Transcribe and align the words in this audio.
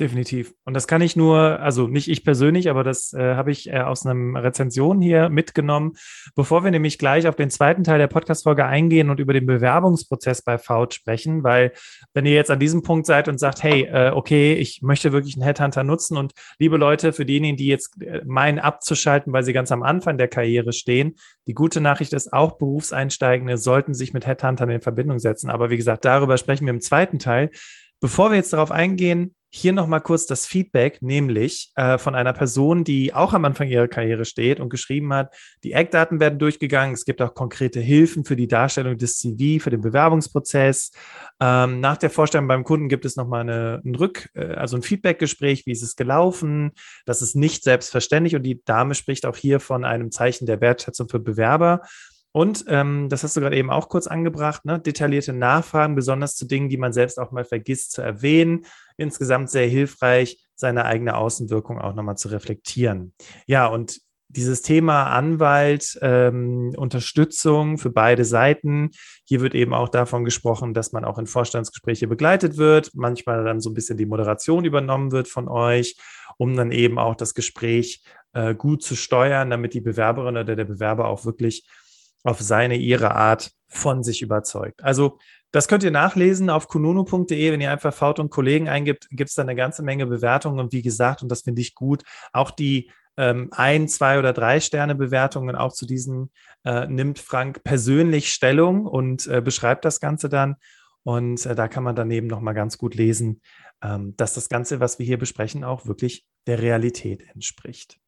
Definitiv. 0.00 0.54
Und 0.64 0.74
das 0.74 0.86
kann 0.86 1.02
ich 1.02 1.16
nur, 1.16 1.58
also 1.58 1.88
nicht 1.88 2.08
ich 2.08 2.22
persönlich, 2.22 2.70
aber 2.70 2.84
das 2.84 3.12
äh, 3.14 3.34
habe 3.34 3.50
ich 3.50 3.68
äh, 3.68 3.80
aus 3.80 4.06
einer 4.06 4.44
Rezension 4.44 5.00
hier 5.00 5.28
mitgenommen. 5.28 5.94
Bevor 6.36 6.62
wir 6.62 6.70
nämlich 6.70 6.98
gleich 6.98 7.26
auf 7.26 7.34
den 7.34 7.50
zweiten 7.50 7.82
Teil 7.82 7.98
der 7.98 8.06
Podcast-Folge 8.06 8.64
eingehen 8.64 9.10
und 9.10 9.18
über 9.18 9.32
den 9.32 9.44
Bewerbungsprozess 9.46 10.42
bei 10.42 10.56
Faut 10.56 10.94
sprechen, 10.94 11.42
weil 11.42 11.72
wenn 12.14 12.26
ihr 12.26 12.34
jetzt 12.34 12.52
an 12.52 12.60
diesem 12.60 12.82
Punkt 12.82 13.06
seid 13.06 13.26
und 13.26 13.40
sagt, 13.40 13.64
hey, 13.64 13.86
äh, 13.86 14.12
okay, 14.14 14.54
ich 14.54 14.82
möchte 14.82 15.10
wirklich 15.10 15.34
einen 15.34 15.42
Headhunter 15.42 15.82
nutzen 15.82 16.16
und 16.16 16.32
liebe 16.60 16.76
Leute, 16.76 17.12
für 17.12 17.26
diejenigen, 17.26 17.56
die 17.56 17.66
jetzt 17.66 18.00
äh, 18.00 18.22
meinen 18.24 18.60
abzuschalten, 18.60 19.32
weil 19.32 19.42
sie 19.42 19.52
ganz 19.52 19.72
am 19.72 19.82
Anfang 19.82 20.16
der 20.16 20.28
Karriere 20.28 20.72
stehen, 20.72 21.16
die 21.48 21.54
gute 21.54 21.80
Nachricht 21.80 22.12
ist, 22.12 22.32
auch 22.32 22.52
Berufseinsteigende 22.52 23.58
sollten 23.58 23.94
sich 23.94 24.12
mit 24.12 24.28
Headhuntern 24.28 24.70
in 24.70 24.80
Verbindung 24.80 25.18
setzen. 25.18 25.50
Aber 25.50 25.70
wie 25.70 25.76
gesagt, 25.76 26.04
darüber 26.04 26.38
sprechen 26.38 26.66
wir 26.66 26.72
im 26.72 26.80
zweiten 26.80 27.18
Teil. 27.18 27.50
Bevor 28.00 28.30
wir 28.30 28.36
jetzt 28.36 28.52
darauf 28.52 28.70
eingehen, 28.70 29.34
hier 29.50 29.72
nochmal 29.72 30.02
kurz 30.02 30.26
das 30.26 30.46
Feedback, 30.46 31.00
nämlich 31.00 31.72
äh, 31.74 31.96
von 31.96 32.14
einer 32.14 32.34
Person, 32.34 32.84
die 32.84 33.14
auch 33.14 33.32
am 33.32 33.44
Anfang 33.46 33.68
ihrer 33.68 33.88
Karriere 33.88 34.24
steht 34.24 34.60
und 34.60 34.68
geschrieben 34.68 35.12
hat, 35.14 35.34
die 35.64 35.72
Eckdaten 35.72 36.20
werden 36.20 36.38
durchgegangen. 36.38 36.94
Es 36.94 37.06
gibt 37.06 37.22
auch 37.22 37.34
konkrete 37.34 37.80
Hilfen 37.80 38.24
für 38.24 38.36
die 38.36 38.48
Darstellung 38.48 38.98
des 38.98 39.18
CV, 39.18 39.62
für 39.62 39.70
den 39.70 39.80
Bewerbungsprozess. 39.80 40.92
Ähm, 41.40 41.80
nach 41.80 41.96
der 41.96 42.10
Vorstellung 42.10 42.46
beim 42.46 42.64
Kunden 42.64 42.88
gibt 42.88 43.06
es 43.06 43.16
nochmal 43.16 43.40
eine, 43.40 43.80
ein 43.84 43.94
Rück, 43.94 44.28
äh, 44.34 44.54
also 44.54 44.76
ein 44.76 44.82
Feedbackgespräch, 44.82 45.64
wie 45.64 45.72
ist 45.72 45.82
es 45.82 45.96
gelaufen. 45.96 46.72
Das 47.06 47.22
ist 47.22 47.34
nicht 47.34 47.64
selbstverständlich 47.64 48.36
und 48.36 48.42
die 48.42 48.62
Dame 48.64 48.94
spricht 48.94 49.24
auch 49.24 49.36
hier 49.36 49.60
von 49.60 49.84
einem 49.84 50.10
Zeichen 50.10 50.46
der 50.46 50.60
Wertschätzung 50.60 51.08
für 51.08 51.20
Bewerber. 51.20 51.82
Und 52.38 52.66
ähm, 52.68 53.08
das 53.08 53.24
hast 53.24 53.36
du 53.36 53.40
gerade 53.40 53.56
eben 53.56 53.68
auch 53.68 53.88
kurz 53.88 54.06
angebracht, 54.06 54.64
ne? 54.64 54.78
detaillierte 54.78 55.32
Nachfragen, 55.32 55.96
besonders 55.96 56.36
zu 56.36 56.46
Dingen, 56.46 56.68
die 56.68 56.76
man 56.76 56.92
selbst 56.92 57.18
auch 57.18 57.32
mal 57.32 57.44
vergisst 57.44 57.90
zu 57.90 58.00
erwähnen. 58.00 58.64
Insgesamt 58.96 59.50
sehr 59.50 59.66
hilfreich, 59.66 60.46
seine 60.54 60.84
eigene 60.84 61.16
Außenwirkung 61.16 61.80
auch 61.80 61.96
nochmal 61.96 62.16
zu 62.16 62.28
reflektieren. 62.28 63.12
Ja, 63.48 63.66
und 63.66 63.98
dieses 64.28 64.62
Thema 64.62 65.06
Anwalt, 65.06 65.98
ähm, 66.00 66.74
Unterstützung 66.76 67.76
für 67.76 67.90
beide 67.90 68.24
Seiten. 68.24 68.90
Hier 69.24 69.40
wird 69.40 69.56
eben 69.56 69.74
auch 69.74 69.88
davon 69.88 70.24
gesprochen, 70.24 70.74
dass 70.74 70.92
man 70.92 71.04
auch 71.04 71.18
in 71.18 71.26
Vorstandsgespräche 71.26 72.06
begleitet 72.06 72.56
wird, 72.56 72.92
manchmal 72.94 73.42
dann 73.42 73.60
so 73.60 73.68
ein 73.68 73.74
bisschen 73.74 73.98
die 73.98 74.06
Moderation 74.06 74.64
übernommen 74.64 75.10
wird 75.10 75.26
von 75.26 75.48
euch, 75.48 75.96
um 76.36 76.54
dann 76.54 76.70
eben 76.70 77.00
auch 77.00 77.16
das 77.16 77.34
Gespräch 77.34 78.04
äh, 78.32 78.54
gut 78.54 78.84
zu 78.84 78.94
steuern, 78.94 79.50
damit 79.50 79.74
die 79.74 79.80
Bewerberin 79.80 80.36
oder 80.36 80.54
der 80.54 80.64
Bewerber 80.64 81.08
auch 81.08 81.24
wirklich 81.24 81.66
auf 82.24 82.40
seine, 82.40 82.76
ihre 82.76 83.14
Art 83.14 83.52
von 83.68 84.02
sich 84.02 84.22
überzeugt. 84.22 84.82
Also 84.82 85.18
das 85.50 85.68
könnt 85.68 85.82
ihr 85.82 85.90
nachlesen 85.90 86.50
auf 86.50 86.68
kununu.de. 86.68 87.52
Wenn 87.52 87.60
ihr 87.60 87.70
einfach 87.70 87.94
Faut 87.94 88.18
und 88.18 88.30
Kollegen 88.30 88.68
eingibt, 88.68 89.08
gibt 89.10 89.30
es 89.30 89.34
da 89.34 89.42
eine 89.42 89.54
ganze 89.54 89.82
Menge 89.82 90.06
Bewertungen. 90.06 90.58
Und 90.58 90.72
wie 90.72 90.82
gesagt, 90.82 91.22
und 91.22 91.30
das 91.30 91.42
finde 91.42 91.62
ich 91.62 91.74
gut, 91.74 92.04
auch 92.32 92.50
die 92.50 92.90
ähm, 93.16 93.48
ein, 93.52 93.88
zwei 93.88 94.18
oder 94.18 94.32
drei 94.32 94.60
Sterne 94.60 94.94
Bewertungen 94.94 95.56
auch 95.56 95.72
zu 95.72 95.86
diesen 95.86 96.30
äh, 96.64 96.86
nimmt 96.86 97.18
Frank 97.18 97.64
persönlich 97.64 98.32
Stellung 98.32 98.86
und 98.86 99.26
äh, 99.26 99.40
beschreibt 99.40 99.84
das 99.84 100.00
Ganze 100.00 100.28
dann. 100.28 100.56
Und 101.02 101.44
äh, 101.46 101.54
da 101.54 101.68
kann 101.68 101.82
man 101.82 101.96
daneben 101.96 102.26
nochmal 102.26 102.54
ganz 102.54 102.78
gut 102.78 102.94
lesen, 102.94 103.40
ähm, 103.82 104.14
dass 104.16 104.34
das 104.34 104.48
Ganze, 104.48 104.80
was 104.80 104.98
wir 104.98 105.06
hier 105.06 105.18
besprechen, 105.18 105.64
auch 105.64 105.86
wirklich 105.86 106.26
der 106.46 106.60
Realität 106.60 107.24
entspricht. 107.34 107.98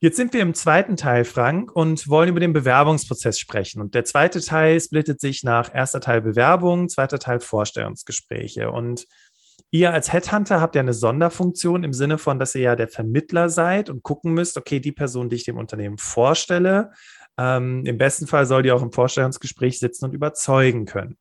Jetzt 0.00 0.16
sind 0.16 0.32
wir 0.32 0.42
im 0.42 0.54
zweiten 0.54 0.96
Teil, 0.96 1.24
Frank, 1.24 1.74
und 1.74 2.08
wollen 2.08 2.28
über 2.28 2.38
den 2.38 2.52
Bewerbungsprozess 2.52 3.40
sprechen. 3.40 3.80
Und 3.80 3.94
der 3.96 4.04
zweite 4.04 4.40
Teil 4.40 4.80
splittet 4.80 5.20
sich 5.20 5.42
nach 5.42 5.74
erster 5.74 6.00
Teil 6.00 6.20
Bewerbung, 6.20 6.88
zweiter 6.88 7.18
Teil 7.18 7.40
Vorstellungsgespräche. 7.40 8.70
Und 8.70 9.06
ihr 9.72 9.92
als 9.92 10.12
Headhunter 10.12 10.60
habt 10.60 10.76
ja 10.76 10.82
eine 10.82 10.92
Sonderfunktion 10.92 11.82
im 11.82 11.92
Sinne 11.92 12.18
von, 12.18 12.38
dass 12.38 12.54
ihr 12.54 12.62
ja 12.62 12.76
der 12.76 12.86
Vermittler 12.86 13.48
seid 13.48 13.90
und 13.90 14.04
gucken 14.04 14.34
müsst, 14.34 14.56
okay, 14.56 14.78
die 14.78 14.92
Person, 14.92 15.30
die 15.30 15.36
ich 15.36 15.44
dem 15.44 15.58
Unternehmen 15.58 15.98
vorstelle, 15.98 16.92
ähm, 17.36 17.84
im 17.84 17.98
besten 17.98 18.28
Fall 18.28 18.46
soll 18.46 18.62
die 18.62 18.70
auch 18.70 18.82
im 18.82 18.92
Vorstellungsgespräch 18.92 19.80
sitzen 19.80 20.04
und 20.04 20.14
überzeugen 20.14 20.86
können. 20.86 21.18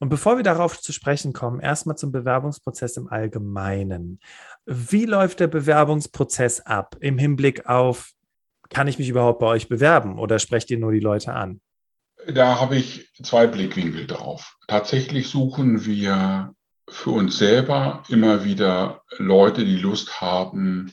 Und 0.00 0.08
bevor 0.08 0.36
wir 0.36 0.42
darauf 0.42 0.80
zu 0.80 0.92
sprechen 0.92 1.34
kommen, 1.34 1.60
erstmal 1.60 1.96
zum 1.96 2.10
Bewerbungsprozess 2.10 2.96
im 2.96 3.08
Allgemeinen. 3.08 4.18
Wie 4.64 5.04
läuft 5.04 5.40
der 5.40 5.46
Bewerbungsprozess 5.46 6.60
ab 6.60 6.96
im 7.00 7.18
Hinblick 7.18 7.66
auf, 7.66 8.12
kann 8.70 8.88
ich 8.88 8.98
mich 8.98 9.10
überhaupt 9.10 9.40
bei 9.40 9.46
euch 9.46 9.68
bewerben 9.68 10.18
oder 10.18 10.38
sprecht 10.38 10.70
ihr 10.70 10.78
nur 10.78 10.92
die 10.92 11.00
Leute 11.00 11.34
an? 11.34 11.60
Da 12.26 12.58
habe 12.58 12.76
ich 12.76 13.10
zwei 13.22 13.46
Blickwinkel 13.46 14.06
drauf. 14.06 14.56
Tatsächlich 14.68 15.28
suchen 15.28 15.84
wir 15.84 16.54
für 16.88 17.10
uns 17.10 17.36
selber 17.38 18.02
immer 18.08 18.44
wieder 18.44 19.02
Leute, 19.18 19.64
die 19.64 19.76
Lust 19.76 20.20
haben, 20.20 20.92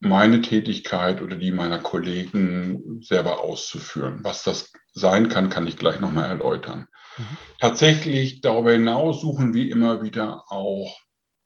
meine 0.00 0.40
Tätigkeit 0.40 1.22
oder 1.22 1.36
die 1.36 1.52
meiner 1.52 1.78
Kollegen 1.78 3.00
selber 3.02 3.40
auszuführen. 3.40 4.20
Was 4.22 4.42
das 4.42 4.72
sein 4.92 5.28
kann, 5.28 5.50
kann 5.50 5.66
ich 5.66 5.76
gleich 5.76 6.00
nochmal 6.00 6.28
erläutern. 6.28 6.88
Mhm. 7.20 7.36
Tatsächlich 7.58 8.40
darüber 8.40 8.72
hinaus 8.72 9.20
suchen 9.20 9.52
wir 9.52 9.70
immer 9.70 10.02
wieder 10.02 10.44
auch 10.48 10.98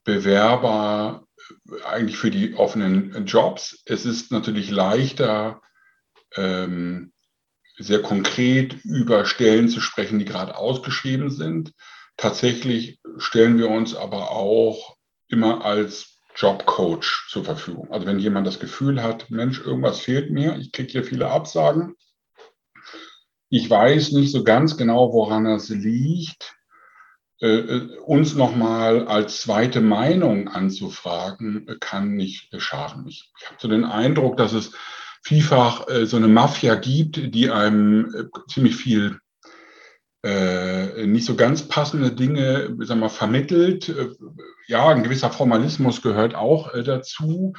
Bewerber 0.03 1.25
eigentlich 1.85 2.17
für 2.17 2.31
die 2.31 2.55
offenen 2.55 3.25
Jobs. 3.25 3.83
Es 3.85 4.05
ist 4.05 4.31
natürlich 4.31 4.71
leichter, 4.71 5.61
ähm, 6.35 7.11
sehr 7.77 8.01
konkret 8.01 8.75
über 8.85 9.25
Stellen 9.25 9.67
zu 9.67 9.81
sprechen, 9.81 10.19
die 10.19 10.25
gerade 10.25 10.57
ausgeschrieben 10.57 11.29
sind. 11.29 11.73
Tatsächlich 12.17 12.99
stellen 13.17 13.57
wir 13.57 13.69
uns 13.69 13.95
aber 13.95 14.31
auch 14.31 14.95
immer 15.27 15.65
als 15.65 16.19
Jobcoach 16.37 17.27
zur 17.29 17.43
Verfügung. 17.43 17.91
Also 17.91 18.07
wenn 18.07 18.19
jemand 18.19 18.47
das 18.47 18.59
Gefühl 18.59 19.03
hat, 19.03 19.29
Mensch, 19.29 19.59
irgendwas 19.59 19.99
fehlt 19.99 20.31
mir, 20.31 20.57
ich 20.57 20.71
kriege 20.71 20.91
hier 20.91 21.03
viele 21.03 21.29
Absagen, 21.29 21.95
ich 23.49 23.69
weiß 23.69 24.11
nicht 24.13 24.31
so 24.31 24.43
ganz 24.43 24.77
genau, 24.77 25.13
woran 25.13 25.45
das 25.45 25.69
liegt, 25.69 26.55
äh, 27.41 27.47
äh, 27.47 27.97
uns 27.99 28.33
nochmal 28.33 29.07
als 29.07 29.41
zweite 29.41 29.81
Meinung 29.81 30.47
anzufragen, 30.47 31.67
kann 31.81 32.15
nicht 32.15 32.49
schaden. 32.61 33.05
Ich, 33.07 33.31
ich 33.37 33.45
habe 33.47 33.57
so 33.59 33.67
den 33.67 33.83
Eindruck, 33.83 34.37
dass 34.37 34.53
es 34.53 34.71
vielfach 35.21 35.87
äh, 35.89 36.05
so 36.05 36.17
eine 36.17 36.29
Mafia 36.29 36.75
gibt, 36.75 37.35
die 37.35 37.51
einem 37.51 38.13
äh, 38.15 38.23
ziemlich 38.49 38.75
viel 38.77 39.19
äh, 40.23 41.05
nicht 41.05 41.25
so 41.25 41.35
ganz 41.35 41.67
passende 41.67 42.11
Dinge 42.11 42.75
sagen 42.79 43.01
wir, 43.01 43.09
vermittelt. 43.09 43.89
Äh, 43.89 44.09
ja, 44.67 44.87
ein 44.87 45.03
gewisser 45.03 45.29
Formalismus 45.29 46.01
gehört 46.01 46.35
auch 46.35 46.71
dazu. 46.83 47.53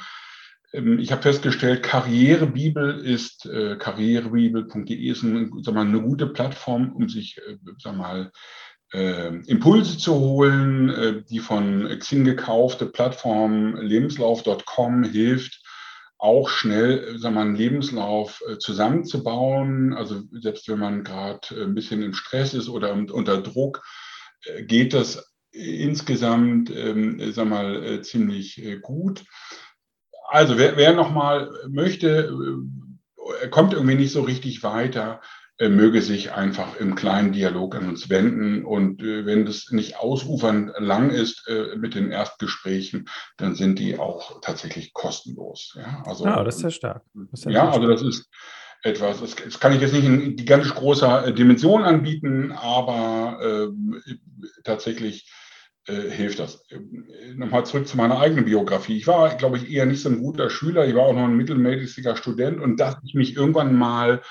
Ähm, 0.73 0.99
ich 0.99 1.11
habe 1.11 1.21
festgestellt, 1.21 1.83
Karrierebibel 1.83 2.99
ist, 2.99 3.45
äh, 3.45 3.77
karrierebibel.de 3.77 4.95
ist 4.95 5.23
ein, 5.23 5.51
mal, 5.73 5.81
eine 5.81 6.01
gute 6.01 6.27
Plattform, 6.27 6.93
um 6.93 7.09
sich, 7.09 7.37
äh, 7.37 7.57
sag 7.77 7.95
mal, 7.95 8.31
äh, 8.93 9.35
Impulse 9.47 9.97
zu 9.97 10.15
holen. 10.15 10.89
Äh, 10.89 11.23
die 11.23 11.39
von 11.39 11.87
Xing 11.99 12.25
gekaufte 12.25 12.85
Plattform 12.85 13.75
lebenslauf.com 13.75 15.03
hilft 15.03 15.63
auch 16.19 16.49
schnell 16.49 17.19
sag 17.19 17.33
mal, 17.33 17.41
einen 17.41 17.55
Lebenslauf 17.55 18.41
äh, 18.49 18.57
zusammenzubauen. 18.57 19.93
Also 19.93 20.23
selbst 20.31 20.67
wenn 20.67 20.79
man 20.79 21.03
gerade 21.03 21.63
ein 21.63 21.75
bisschen 21.75 22.01
im 22.01 22.13
Stress 22.13 22.53
ist 22.53 22.69
oder 22.69 22.93
unter 22.93 23.41
Druck, 23.41 23.83
äh, 24.45 24.63
geht 24.63 24.93
das 24.93 25.33
insgesamt 25.51 26.69
ähm, 26.75 27.31
sag 27.31 27.47
mal, 27.47 28.01
ziemlich 28.01 28.61
gut. 28.81 29.23
Also 30.27 30.57
wer, 30.57 30.77
wer 30.77 30.93
nochmal 30.93 31.49
möchte, 31.69 32.33
er 33.41 33.49
kommt 33.49 33.73
irgendwie 33.73 33.95
nicht 33.95 34.11
so 34.11 34.21
richtig 34.21 34.63
weiter, 34.63 35.21
äh, 35.59 35.69
möge 35.69 36.03
sich 36.03 36.33
einfach 36.33 36.75
im 36.79 36.93
kleinen 36.93 37.31
Dialog 37.31 37.75
an 37.75 37.89
uns 37.89 38.09
wenden. 38.09 38.63
Und 38.63 39.01
äh, 39.01 39.25
wenn 39.25 39.45
das 39.45 39.71
nicht 39.71 39.97
ausufernd 39.97 40.71
lang 40.77 41.09
ist 41.09 41.47
äh, 41.47 41.75
mit 41.75 41.95
den 41.95 42.11
Erstgesprächen, 42.11 43.09
dann 43.37 43.55
sind 43.55 43.79
die 43.79 43.97
auch 43.97 44.39
tatsächlich 44.41 44.93
kostenlos. 44.93 45.75
Ja, 45.75 46.03
also, 46.05 46.25
ah, 46.25 46.43
das 46.43 46.57
ist 46.57 46.61
ja 46.61 46.69
stark. 46.69 47.03
Ist 47.31 47.45
ja, 47.45 47.51
ja 47.51 47.71
also 47.71 47.87
das 47.87 48.03
ist 48.03 48.29
etwas, 48.83 49.19
das, 49.19 49.35
das, 49.35 49.59
kann 49.59 49.73
ich 49.73 49.81
jetzt 49.81 49.93
nicht 49.93 50.05
in 50.05 50.35
gigantisch 50.35 50.75
großer 50.75 51.31
Dimension 51.31 51.83
anbieten, 51.83 52.51
aber 52.51 53.39
äh, 53.41 54.13
tatsächlich 54.63 55.27
äh, 55.87 56.09
hilft 56.09 56.39
das. 56.39 56.63
Nochmal 57.35 57.65
zurück 57.65 57.87
zu 57.87 57.95
meiner 57.95 58.19
eigenen 58.19 58.45
Biografie. 58.45 58.97
Ich 58.97 59.07
war, 59.07 59.35
glaube 59.35 59.57
ich, 59.57 59.71
eher 59.71 59.85
nicht 59.85 60.01
so 60.01 60.09
ein 60.09 60.19
guter 60.19 60.49
Schüler. 60.49 60.85
Ich 60.85 60.95
war 60.95 61.03
auch 61.03 61.13
noch 61.13 61.23
ein 61.23 61.37
mittelmäßiger 61.37 62.17
Student 62.17 62.59
und 62.59 62.77
dass 62.77 62.97
ich 63.05 63.13
mich 63.13 63.35
irgendwann 63.35 63.73
mal 63.73 64.21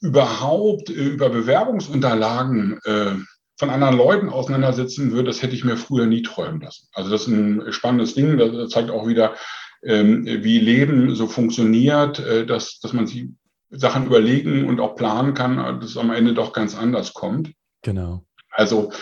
überhaupt 0.00 0.88
äh, 0.88 0.92
über 0.92 1.28
Bewerbungsunterlagen 1.28 2.80
äh, 2.84 3.12
von 3.58 3.70
anderen 3.70 3.96
Leuten 3.96 4.28
auseinandersetzen 4.28 5.12
würde, 5.12 5.28
das 5.28 5.42
hätte 5.42 5.54
ich 5.54 5.64
mir 5.64 5.76
früher 5.76 6.06
nie 6.06 6.22
träumen 6.22 6.60
lassen. 6.60 6.88
Also 6.92 7.10
das 7.10 7.22
ist 7.22 7.28
ein 7.28 7.72
spannendes 7.72 8.14
Ding. 8.14 8.36
Das 8.36 8.70
zeigt 8.70 8.90
auch 8.90 9.06
wieder, 9.06 9.34
ähm, 9.82 10.26
wie 10.26 10.58
Leben 10.58 11.14
so 11.14 11.26
funktioniert, 11.26 12.18
äh, 12.20 12.46
dass, 12.46 12.80
dass 12.80 12.92
man 12.92 13.06
sich 13.06 13.28
Sachen 13.70 14.06
überlegen 14.06 14.66
und 14.66 14.80
auch 14.80 14.94
planen 14.94 15.34
kann, 15.34 15.56
dass 15.80 15.90
es 15.90 15.96
am 15.96 16.10
Ende 16.10 16.34
doch 16.34 16.52
ganz 16.52 16.76
anders 16.76 17.12
kommt. 17.12 17.52
Genau. 17.82 18.24
Also 18.50 18.90
Ähm, 18.90 18.96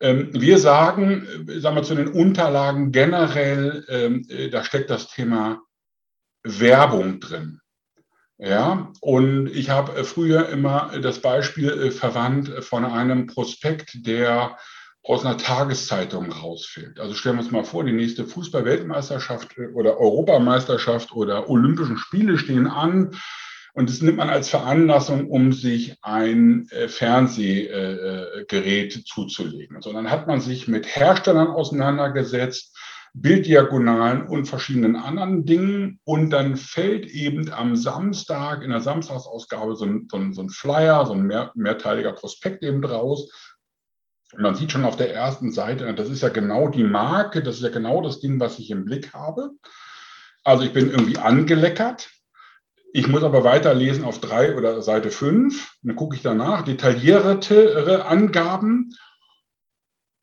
wir 0.00 0.58
sagen, 0.58 1.26
äh, 1.48 1.60
sagen 1.60 1.76
wir 1.76 1.82
zu 1.82 1.94
den 1.94 2.08
Unterlagen 2.08 2.92
generell, 2.92 3.84
ähm, 3.88 4.26
äh, 4.28 4.48
da 4.48 4.64
steckt 4.64 4.90
das 4.90 5.08
Thema 5.08 5.60
Werbung 6.42 7.20
drin. 7.20 7.60
Ja, 8.40 8.92
und 9.00 9.48
ich 9.48 9.70
habe 9.70 10.04
früher 10.04 10.48
immer 10.48 10.92
das 11.02 11.20
Beispiel 11.20 11.90
verwandt 11.90 12.64
von 12.64 12.84
einem 12.84 13.26
Prospekt, 13.26 14.06
der 14.06 14.56
aus 15.02 15.24
einer 15.24 15.38
Tageszeitung 15.38 16.30
rausfällt. 16.30 17.00
Also 17.00 17.14
stellen 17.14 17.36
wir 17.36 17.42
uns 17.42 17.50
mal 17.50 17.64
vor, 17.64 17.82
die 17.82 17.92
nächste 17.92 18.26
Fußball-Weltmeisterschaft 18.26 19.56
oder 19.74 19.98
Europameisterschaft 19.98 21.10
oder 21.12 21.48
Olympischen 21.50 21.96
Spiele 21.96 22.38
stehen 22.38 22.68
an. 22.68 23.16
Und 23.78 23.88
das 23.88 24.02
nimmt 24.02 24.16
man 24.16 24.28
als 24.28 24.48
Veranlassung, 24.48 25.30
um 25.30 25.52
sich 25.52 25.96
ein 26.02 26.68
äh, 26.70 26.88
Fernsehgerät 26.88 28.96
äh, 28.96 29.04
zuzulegen. 29.04 29.80
So, 29.80 29.92
dann 29.92 30.10
hat 30.10 30.26
man 30.26 30.40
sich 30.40 30.66
mit 30.66 30.96
Herstellern 30.96 31.46
auseinandergesetzt, 31.46 32.76
Bilddiagonalen 33.14 34.26
und 34.26 34.46
verschiedenen 34.46 34.96
anderen 34.96 35.44
Dingen. 35.44 36.00
Und 36.02 36.30
dann 36.30 36.56
fällt 36.56 37.06
eben 37.06 37.52
am 37.52 37.76
Samstag, 37.76 38.64
in 38.64 38.70
der 38.70 38.80
Samstagsausgabe, 38.80 39.76
so 39.76 39.84
ein, 39.84 40.08
so 40.10 40.16
ein, 40.16 40.32
so 40.32 40.42
ein 40.42 40.50
Flyer, 40.50 41.06
so 41.06 41.12
ein 41.12 41.22
mehr, 41.22 41.52
mehrteiliger 41.54 42.14
Prospekt 42.14 42.64
eben 42.64 42.82
draus. 42.82 43.30
Und 44.32 44.42
man 44.42 44.56
sieht 44.56 44.72
schon 44.72 44.86
auf 44.86 44.96
der 44.96 45.14
ersten 45.14 45.52
Seite, 45.52 45.94
das 45.94 46.10
ist 46.10 46.22
ja 46.22 46.30
genau 46.30 46.66
die 46.66 46.82
Marke, 46.82 47.44
das 47.44 47.58
ist 47.58 47.62
ja 47.62 47.70
genau 47.70 48.02
das 48.02 48.18
Ding, 48.18 48.40
was 48.40 48.58
ich 48.58 48.72
im 48.72 48.84
Blick 48.84 49.14
habe. 49.14 49.52
Also 50.42 50.64
ich 50.64 50.72
bin 50.72 50.90
irgendwie 50.90 51.18
angeleckert. 51.18 52.10
Ich 52.92 53.06
muss 53.06 53.22
aber 53.22 53.44
weiterlesen 53.44 54.04
auf 54.04 54.20
drei 54.20 54.56
oder 54.56 54.80
Seite 54.82 55.10
fünf. 55.10 55.74
Dann 55.82 55.96
gucke 55.96 56.16
ich 56.16 56.22
danach, 56.22 56.62
detailliertere 56.62 58.06
Angaben. 58.06 58.94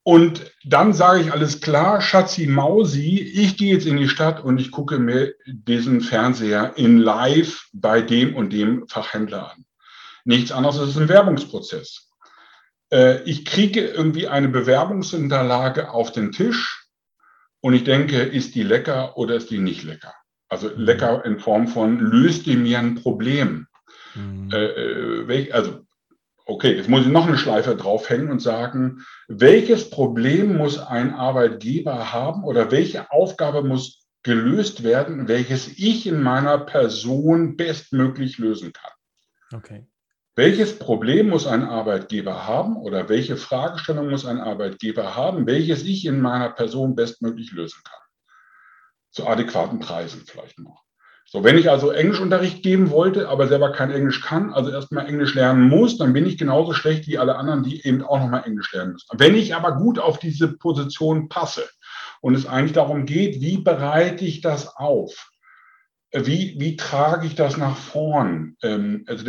Und 0.04 0.52
dann 0.64 0.94
sage 0.94 1.22
ich 1.22 1.32
alles 1.32 1.62
klar, 1.62 2.00
Schatzi 2.02 2.46
Mausi, 2.46 3.20
ich 3.20 3.58
gehe 3.58 3.74
jetzt 3.74 3.88
in 3.88 3.98
die 3.98 4.10
Stadt 4.10 4.44
und 4.44 4.60
ich 4.60 4.72
gucke 4.72 5.00
mir 5.00 5.34
diesen 5.48 6.02
Fernseher 6.02 6.74
in 6.76 7.00
live 7.00 7.68
bei 7.74 8.02
dem 8.02 8.36
und 8.36 8.54
dem 8.54 8.88
Fachhändler 8.88 9.52
an. 9.52 9.66
Nichts 10.24 10.52
anderes 10.52 10.78
ist 10.78 10.98
ein 10.98 11.10
Werbungsprozess. 11.10 12.12
Äh, 12.92 13.24
ich 13.24 13.46
kriege 13.46 13.82
irgendwie 13.82 14.28
eine 14.28 14.50
Bewerbungsunterlage 14.50 15.92
auf 15.92 16.12
den 16.12 16.32
Tisch 16.32 16.88
und 17.62 17.74
ich 17.74 17.84
denke, 17.84 18.22
ist 18.22 18.54
die 18.56 18.64
lecker 18.64 19.18
oder 19.18 19.36
ist 19.36 19.50
die 19.50 19.60
nicht 19.60 19.84
lecker? 19.84 20.14
Also 20.50 20.70
mhm. 20.70 20.78
lecker 20.78 21.26
in 21.26 21.40
Form 21.40 21.68
von, 21.68 22.00
löst 22.00 22.46
die 22.46 22.56
mir 22.56 22.80
ein 22.80 22.96
Problem? 22.96 23.68
Mhm. 24.14 24.50
Äh, 24.52 24.66
äh 24.66 25.52
also, 25.52 25.86
okay, 26.46 26.76
jetzt 26.76 26.90
muss 26.90 27.02
ich 27.02 27.12
noch 27.12 27.28
eine 27.28 27.38
Schleife 27.38 27.76
draufhängen 27.76 28.32
und 28.32 28.40
sagen, 28.40 29.04
welches 29.28 29.90
Problem 29.90 30.58
muss 30.58 30.80
ein 30.80 31.14
Arbeitgeber 31.14 32.14
haben 32.14 32.44
oder 32.44 32.72
welche 32.72 33.12
Aufgabe 33.12 33.64
muss 33.64 34.06
gelöst 34.24 34.84
werden, 34.84 35.28
welches 35.28 35.68
ich 35.78 36.08
in 36.08 36.22
meiner 36.22 36.58
Person 36.58 37.58
bestmöglich 37.58 38.38
lösen 38.38 38.74
kann? 38.74 38.92
Okay. 39.54 39.88
Welches 40.36 40.78
Problem 40.78 41.30
muss 41.30 41.48
ein 41.48 41.64
Arbeitgeber 41.64 42.46
haben 42.46 42.76
oder 42.76 43.08
welche 43.08 43.38
Fragestellung 43.38 44.10
muss 44.10 44.26
ein 44.26 44.40
Arbeitgeber 44.40 45.16
haben, 45.16 45.48
welches 45.48 45.84
ich 45.84 46.06
in 46.06 46.20
meiner 46.20 46.50
Person 46.50 46.96
bestmöglich 46.96 47.54
lösen 47.54 47.82
kann? 47.86 48.05
Zu 49.16 49.26
adäquaten 49.26 49.80
Preisen 49.80 50.24
vielleicht 50.26 50.60
noch. 50.60 50.84
So, 51.28 51.44
wenn 51.44 51.58
ich 51.58 51.72
also 51.72 51.90
Englischunterricht 51.90 52.62
geben 52.62 52.92
wollte, 52.92 53.30
aber 53.30 53.48
selber 53.48 53.72
kein 53.72 53.90
Englisch 53.90 54.22
kann, 54.22 54.54
also 54.54 54.70
erstmal 54.70 55.08
Englisch 55.08 55.34
lernen 55.34 55.68
muss, 55.68 55.98
dann 55.98 56.14
bin 56.14 56.28
ich 56.28 56.38
genauso 56.38 56.74
schlecht 56.74 57.08
wie 57.08 57.18
alle 57.18 57.36
anderen, 57.36 57.64
die 57.64 57.84
eben 57.86 58.04
auch 58.04 58.20
nochmal 58.20 58.44
Englisch 58.46 58.72
lernen 58.74 58.94
müssen. 58.94 59.08
Wenn 59.18 59.34
ich 59.34 59.56
aber 59.56 59.78
gut 59.78 59.98
auf 59.98 60.20
diese 60.20 60.50
Position 60.50 61.30
passe 61.30 61.68
und 62.22 62.36
es 62.36 62.46
eigentlich 62.46 62.74
darum 62.74 63.08
geht, 63.08 63.42
wie 63.42 63.58
bereite 63.58 64.24
ich 64.24 64.42
das 64.42 64.76
auf? 64.76 65.32
Wie, 66.12 66.56
wie 66.60 66.76
trage 66.76 67.26
ich 67.26 67.36
das 67.36 67.58
nach 67.58 67.76
vorn? 67.76 68.56
Ähm, 68.62 69.04
also 69.08 69.26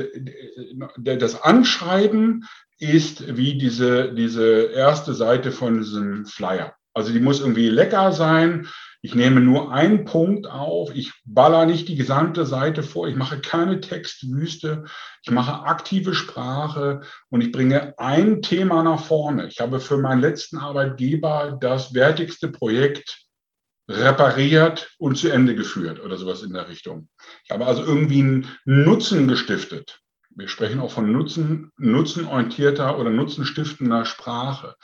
das 0.97 1.43
Anschreiben 1.43 2.45
ist 2.79 3.37
wie 3.37 3.57
diese, 3.57 4.13
diese 4.13 4.65
erste 4.67 5.15
Seite 5.15 5.51
von 5.51 5.79
diesem 5.79 6.27
Flyer. 6.27 6.75
Also 6.93 7.13
die 7.13 7.21
muss 7.21 7.41
irgendwie 7.41 7.69
lecker 7.69 8.13
sein, 8.13 8.69
ich 9.07 9.15
nehme 9.15 9.41
nur 9.41 9.73
einen 9.73 10.05
Punkt 10.05 10.49
auf. 10.49 10.93
Ich 10.93 11.13
baller 11.25 11.65
nicht 11.65 11.87
die 11.87 11.95
gesamte 11.95 12.45
Seite 12.45 12.83
vor. 12.83 13.07
Ich 13.07 13.15
mache 13.15 13.41
keine 13.41 13.81
Textwüste. 13.81 14.83
Ich 15.23 15.31
mache 15.31 15.65
aktive 15.65 16.13
Sprache 16.13 17.03
und 17.29 17.41
ich 17.41 17.53
bringe 17.53 17.97
ein 18.01 18.43
Thema 18.43 18.83
nach 18.83 19.05
vorne. 19.05 19.47
Ich 19.47 19.61
habe 19.61 19.79
für 19.79 19.97
meinen 19.99 20.23
letzten 20.23 20.57
Arbeitgeber 20.59 21.57
das 21.61 21.95
wertigste 21.95 22.49
Projekt 22.49 23.27
repariert 23.89 24.93
und 24.99 25.17
zu 25.17 25.29
Ende 25.29 25.55
geführt 25.55 26.01
oder 26.01 26.17
sowas 26.17 26.43
in 26.43 26.53
der 26.53 26.69
Richtung. 26.69 27.09
Ich 27.45 27.53
habe 27.53 27.65
also 27.65 27.85
irgendwie 27.85 28.23
einen 28.23 28.59
Nutzen 28.65 29.29
gestiftet. 29.29 30.01
Wir 30.31 30.49
sprechen 30.49 30.81
auch 30.81 30.91
von 30.91 31.13
Nutzen, 31.13 31.71
nutzenorientierter 31.77 32.99
oder 32.99 33.11
nutzenstiftender 33.11 34.05
Sprache. 34.05 34.75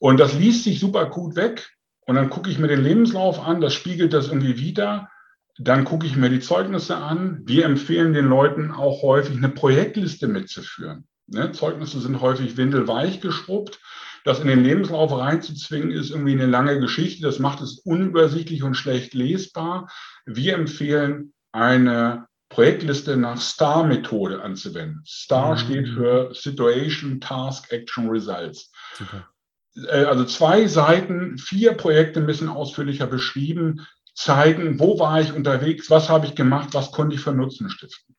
Und 0.00 0.18
das 0.18 0.34
liest 0.34 0.64
sich 0.64 0.80
super 0.80 1.08
gut 1.08 1.36
weg. 1.36 1.75
Und 2.06 2.14
dann 2.14 2.30
gucke 2.30 2.50
ich 2.50 2.58
mir 2.58 2.68
den 2.68 2.82
Lebenslauf 2.82 3.44
an, 3.44 3.60
das 3.60 3.74
spiegelt 3.74 4.12
das 4.12 4.28
irgendwie 4.28 4.58
wieder. 4.58 5.10
Dann 5.58 5.84
gucke 5.84 6.06
ich 6.06 6.16
mir 6.16 6.30
die 6.30 6.40
Zeugnisse 6.40 6.96
an. 6.96 7.42
Wir 7.44 7.64
empfehlen 7.64 8.12
den 8.12 8.26
Leuten 8.26 8.70
auch 8.70 9.02
häufig 9.02 9.36
eine 9.36 9.48
Projektliste 9.48 10.28
mitzuführen. 10.28 11.06
Ne? 11.26 11.52
Zeugnisse 11.52 12.00
sind 12.00 12.20
häufig 12.20 12.56
windelweich 12.56 13.20
geschrubbt. 13.20 13.80
Das 14.24 14.40
in 14.40 14.48
den 14.48 14.64
Lebenslauf 14.64 15.16
reinzuzwingen, 15.16 15.90
ist 15.90 16.10
irgendwie 16.10 16.32
eine 16.32 16.46
lange 16.46 16.78
Geschichte. 16.80 17.22
Das 17.22 17.38
macht 17.38 17.60
es 17.60 17.78
unübersichtlich 17.78 18.62
und 18.62 18.74
schlecht 18.74 19.14
lesbar. 19.14 19.88
Wir 20.24 20.54
empfehlen 20.54 21.32
eine 21.52 22.26
Projektliste 22.48 23.16
nach 23.16 23.40
STAR-Methode 23.40 24.42
anzuwenden. 24.42 25.02
STAR 25.06 25.54
mhm. 25.54 25.58
steht 25.58 25.88
für 25.88 26.34
Situation, 26.34 27.20
Task, 27.20 27.72
Action, 27.72 28.08
Results. 28.08 28.70
Super. 28.94 29.28
Äh, 29.76 30.04
also 30.04 30.24
zwei 30.24 30.66
Seiten, 30.66 31.38
vier 31.38 31.74
Projekte 31.74 32.20
bisschen 32.20 32.48
ausführlicher 32.48 33.06
beschrieben, 33.06 33.86
zeigen, 34.14 34.80
wo 34.80 34.98
war 34.98 35.20
ich 35.20 35.32
unterwegs, 35.32 35.90
was 35.90 36.08
habe 36.08 36.26
ich 36.26 36.34
gemacht, 36.34 36.70
was 36.72 36.90
konnte 36.90 37.16
ich 37.16 37.20
für 37.20 37.32
Nutzen 37.32 37.68
stiften. 37.68 38.16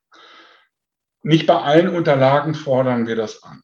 Nicht 1.24 1.48
bei 1.48 1.59
allen 1.59 1.89
Unterlagen 1.89 2.54
fordern 2.54 3.07
wir 3.07 3.15
das 3.15 3.44
an. 3.44 3.62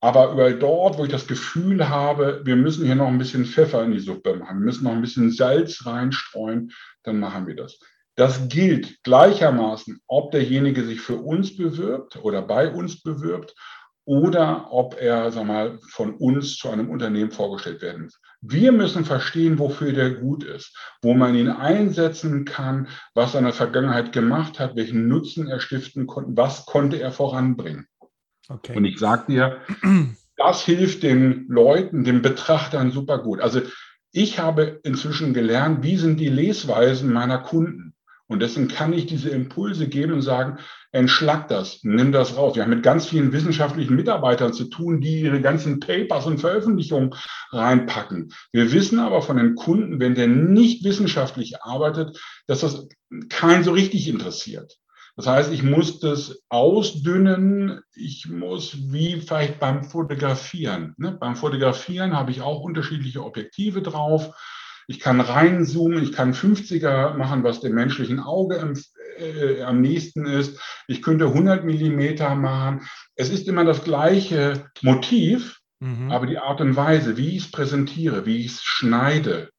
Aber 0.00 0.32
überall 0.32 0.58
dort, 0.58 0.96
wo 0.96 1.04
ich 1.04 1.10
das 1.10 1.26
Gefühl 1.26 1.88
habe, 1.88 2.40
wir 2.44 2.56
müssen 2.56 2.86
hier 2.86 2.94
noch 2.94 3.08
ein 3.08 3.18
bisschen 3.18 3.44
Pfeffer 3.44 3.82
in 3.82 3.92
die 3.92 3.98
Suppe 3.98 4.36
machen, 4.36 4.60
wir 4.60 4.64
müssen 4.64 4.84
noch 4.84 4.92
ein 4.92 5.00
bisschen 5.00 5.30
Salz 5.30 5.84
reinstreuen, 5.84 6.72
dann 7.02 7.18
machen 7.18 7.46
wir 7.46 7.56
das. 7.56 7.78
Das 8.14 8.48
gilt 8.48 9.02
gleichermaßen, 9.02 10.00
ob 10.06 10.30
derjenige 10.32 10.84
sich 10.84 11.00
für 11.00 11.16
uns 11.16 11.56
bewirbt 11.56 12.16
oder 12.16 12.42
bei 12.42 12.72
uns 12.72 13.02
bewirbt 13.02 13.54
oder 14.08 14.68
ob 14.70 14.98
er 14.98 15.30
sag 15.30 15.44
mal, 15.44 15.78
von 15.90 16.14
uns 16.14 16.56
zu 16.56 16.70
einem 16.70 16.88
Unternehmen 16.88 17.30
vorgestellt 17.30 17.82
werden 17.82 18.04
muss. 18.04 18.18
Wir 18.40 18.72
müssen 18.72 19.04
verstehen, 19.04 19.58
wofür 19.58 19.92
der 19.92 20.12
gut 20.12 20.44
ist, 20.44 20.74
wo 21.02 21.12
man 21.12 21.34
ihn 21.34 21.50
einsetzen 21.50 22.46
kann, 22.46 22.88
was 23.12 23.34
er 23.34 23.40
in 23.40 23.44
der 23.44 23.52
Vergangenheit 23.52 24.12
gemacht 24.12 24.58
hat, 24.58 24.76
welchen 24.76 25.08
Nutzen 25.08 25.46
er 25.46 25.60
stiften 25.60 26.06
konnte, 26.06 26.32
was 26.38 26.64
konnte 26.64 26.98
er 26.98 27.12
voranbringen. 27.12 27.86
Okay. 28.48 28.74
Und 28.78 28.86
ich 28.86 28.98
sage 28.98 29.30
dir, 29.30 29.60
das 30.38 30.62
hilft 30.62 31.02
den 31.02 31.44
Leuten, 31.48 32.02
den 32.02 32.22
Betrachtern 32.22 32.90
super 32.90 33.18
gut. 33.18 33.40
Also 33.42 33.60
ich 34.10 34.38
habe 34.38 34.80
inzwischen 34.84 35.34
gelernt, 35.34 35.82
wie 35.82 35.98
sind 35.98 36.18
die 36.18 36.30
Lesweisen 36.30 37.12
meiner 37.12 37.40
Kunden. 37.40 37.87
Und 38.28 38.40
deswegen 38.40 38.68
kann 38.68 38.92
ich 38.92 39.06
diese 39.06 39.30
Impulse 39.30 39.88
geben 39.88 40.12
und 40.12 40.22
sagen, 40.22 40.58
entschlag 40.92 41.48
das, 41.48 41.80
nimm 41.82 42.12
das 42.12 42.36
raus. 42.36 42.54
Wir 42.54 42.62
haben 42.62 42.70
mit 42.70 42.82
ganz 42.82 43.06
vielen 43.06 43.32
wissenschaftlichen 43.32 43.96
Mitarbeitern 43.96 44.52
zu 44.52 44.64
tun, 44.64 45.00
die 45.00 45.22
ihre 45.22 45.40
ganzen 45.40 45.80
Papers 45.80 46.26
und 46.26 46.38
Veröffentlichungen 46.38 47.14
reinpacken. 47.52 48.32
Wir 48.52 48.70
wissen 48.72 48.98
aber 48.98 49.22
von 49.22 49.38
den 49.38 49.54
Kunden, 49.54 49.98
wenn 49.98 50.14
der 50.14 50.28
nicht 50.28 50.84
wissenschaftlich 50.84 51.62
arbeitet, 51.62 52.20
dass 52.46 52.60
das 52.60 52.86
keinen 53.30 53.64
so 53.64 53.72
richtig 53.72 54.08
interessiert. 54.08 54.76
Das 55.16 55.26
heißt, 55.26 55.52
ich 55.52 55.64
muss 55.64 55.98
das 55.98 56.42
ausdünnen. 56.48 57.80
Ich 57.92 58.28
muss 58.28 58.76
wie 58.92 59.20
vielleicht 59.20 59.58
beim 59.58 59.82
Fotografieren. 59.82 60.94
Ne? 60.96 61.10
Beim 61.10 61.34
Fotografieren 61.34 62.14
habe 62.14 62.30
ich 62.30 62.40
auch 62.40 62.60
unterschiedliche 62.60 63.24
Objektive 63.24 63.82
drauf. 63.82 64.30
Ich 64.90 65.00
kann 65.00 65.20
reinzoomen, 65.20 66.02
ich 66.02 66.12
kann 66.12 66.32
50er 66.32 67.14
machen, 67.14 67.44
was 67.44 67.60
dem 67.60 67.74
menschlichen 67.74 68.20
Auge 68.20 68.60
am, 68.60 68.72
äh, 69.18 69.62
am 69.62 69.82
nächsten 69.82 70.24
ist. 70.24 70.58
Ich 70.86 71.02
könnte 71.02 71.26
100 71.26 71.64
Millimeter 71.64 72.34
machen. 72.34 72.80
Es 73.14 73.28
ist 73.28 73.48
immer 73.48 73.64
das 73.64 73.84
gleiche 73.84 74.70
Motiv, 74.80 75.60
mhm. 75.80 76.10
aber 76.10 76.26
die 76.26 76.38
Art 76.38 76.62
und 76.62 76.74
Weise, 76.74 77.18
wie 77.18 77.36
ich 77.36 77.44
es 77.44 77.50
präsentiere, 77.50 78.24
wie 78.24 78.38
ich 78.38 78.52
es 78.52 78.62
schneide, 78.62 79.50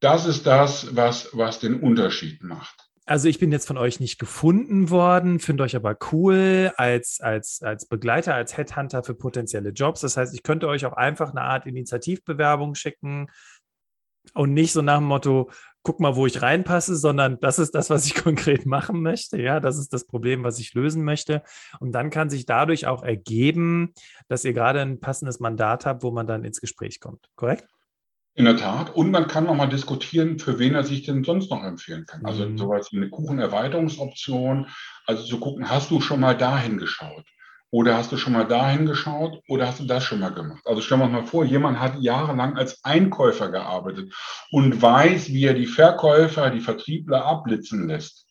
das 0.00 0.26
ist 0.26 0.46
das, 0.46 0.94
was, 0.94 1.30
was 1.32 1.58
den 1.58 1.80
Unterschied 1.80 2.42
macht. 2.42 2.76
also 3.06 3.28
ich 3.28 3.38
bin 3.38 3.52
jetzt 3.52 3.66
von 3.66 3.78
euch 3.78 4.00
nicht 4.00 4.18
gefunden 4.18 4.90
worden, 4.90 5.40
finde 5.40 5.64
euch 5.64 5.76
aber 5.76 5.96
cool 6.12 6.72
als, 6.76 7.20
als, 7.20 7.60
als 7.62 7.86
Begleiter, 7.86 8.34
als 8.34 8.56
Headhunter 8.56 9.02
für 9.02 9.14
potenzielle 9.14 9.70
Jobs. 9.70 10.00
Das 10.00 10.16
heißt, 10.16 10.34
ich 10.34 10.42
könnte 10.42 10.68
euch 10.68 10.86
auch 10.86 10.92
einfach 10.92 11.30
eine 11.30 11.42
Art 11.42 11.66
Initiativbewerbung 11.66 12.74
schicken 12.74 13.28
und 14.34 14.54
nicht 14.54 14.72
so 14.72 14.82
nach 14.82 14.98
dem 14.98 15.06
Motto, 15.06 15.50
guck 15.82 16.00
mal, 16.00 16.16
wo 16.16 16.26
ich 16.26 16.42
reinpasse, 16.42 16.96
sondern 16.96 17.38
das 17.40 17.58
ist 17.58 17.74
das, 17.74 17.90
was 17.90 18.06
ich 18.06 18.14
konkret 18.22 18.66
machen 18.66 19.02
möchte. 19.02 19.40
Ja, 19.40 19.60
das 19.60 19.78
ist 19.78 19.92
das 19.92 20.06
Problem, 20.06 20.44
was 20.44 20.58
ich 20.58 20.74
lösen 20.74 21.04
möchte. 21.04 21.42
Und 21.80 21.92
dann 21.92 22.10
kann 22.10 22.30
sich 22.30 22.46
dadurch 22.46 22.86
auch 22.86 23.02
ergeben, 23.02 23.92
dass 24.28 24.44
ihr 24.44 24.52
gerade 24.52 24.80
ein 24.80 25.00
passendes 25.00 25.40
Mandat 25.40 25.86
habt, 25.86 26.02
wo 26.02 26.10
man 26.10 26.26
dann 26.26 26.44
ins 26.44 26.60
Gespräch 26.60 27.00
kommt. 27.00 27.28
Korrekt? 27.34 27.66
In 28.34 28.46
der 28.46 28.56
Tat. 28.56 28.94
Und 28.94 29.10
man 29.10 29.26
kann 29.26 29.44
nochmal 29.44 29.68
diskutieren, 29.68 30.38
für 30.38 30.58
wen 30.58 30.74
er 30.74 30.84
sich 30.84 31.02
denn 31.02 31.22
sonst 31.22 31.50
noch 31.50 31.62
empfehlen 31.62 32.06
kann. 32.06 32.24
Also 32.24 32.48
mhm. 32.48 32.56
sowas 32.56 32.88
wie 32.90 32.96
eine 32.96 33.10
Kuchenerweiterungsoption. 33.10 34.68
Also 35.06 35.24
zu 35.24 35.38
gucken, 35.38 35.68
hast 35.68 35.90
du 35.90 36.00
schon 36.00 36.20
mal 36.20 36.36
dahin 36.36 36.78
geschaut? 36.78 37.26
Oder 37.72 37.96
hast 37.96 38.12
du 38.12 38.16
schon 38.16 38.34
mal 38.34 38.46
dahin 38.46 38.86
geschaut? 38.86 39.40
Oder 39.48 39.66
hast 39.66 39.80
du 39.80 39.84
das 39.84 40.04
schon 40.04 40.20
mal 40.20 40.32
gemacht? 40.32 40.62
Also 40.66 40.80
stellen 40.80 41.00
wir 41.00 41.06
uns 41.06 41.12
mal 41.14 41.26
vor, 41.26 41.44
jemand 41.44 41.80
hat 41.80 41.98
jahrelang 42.00 42.56
als 42.56 42.84
Einkäufer 42.84 43.50
gearbeitet 43.50 44.14
und 44.50 44.80
weiß, 44.80 45.30
wie 45.30 45.46
er 45.46 45.54
die 45.54 45.66
Verkäufer, 45.66 46.50
die 46.50 46.60
Vertriebler 46.60 47.24
abblitzen 47.24 47.88
lässt. 47.88 48.26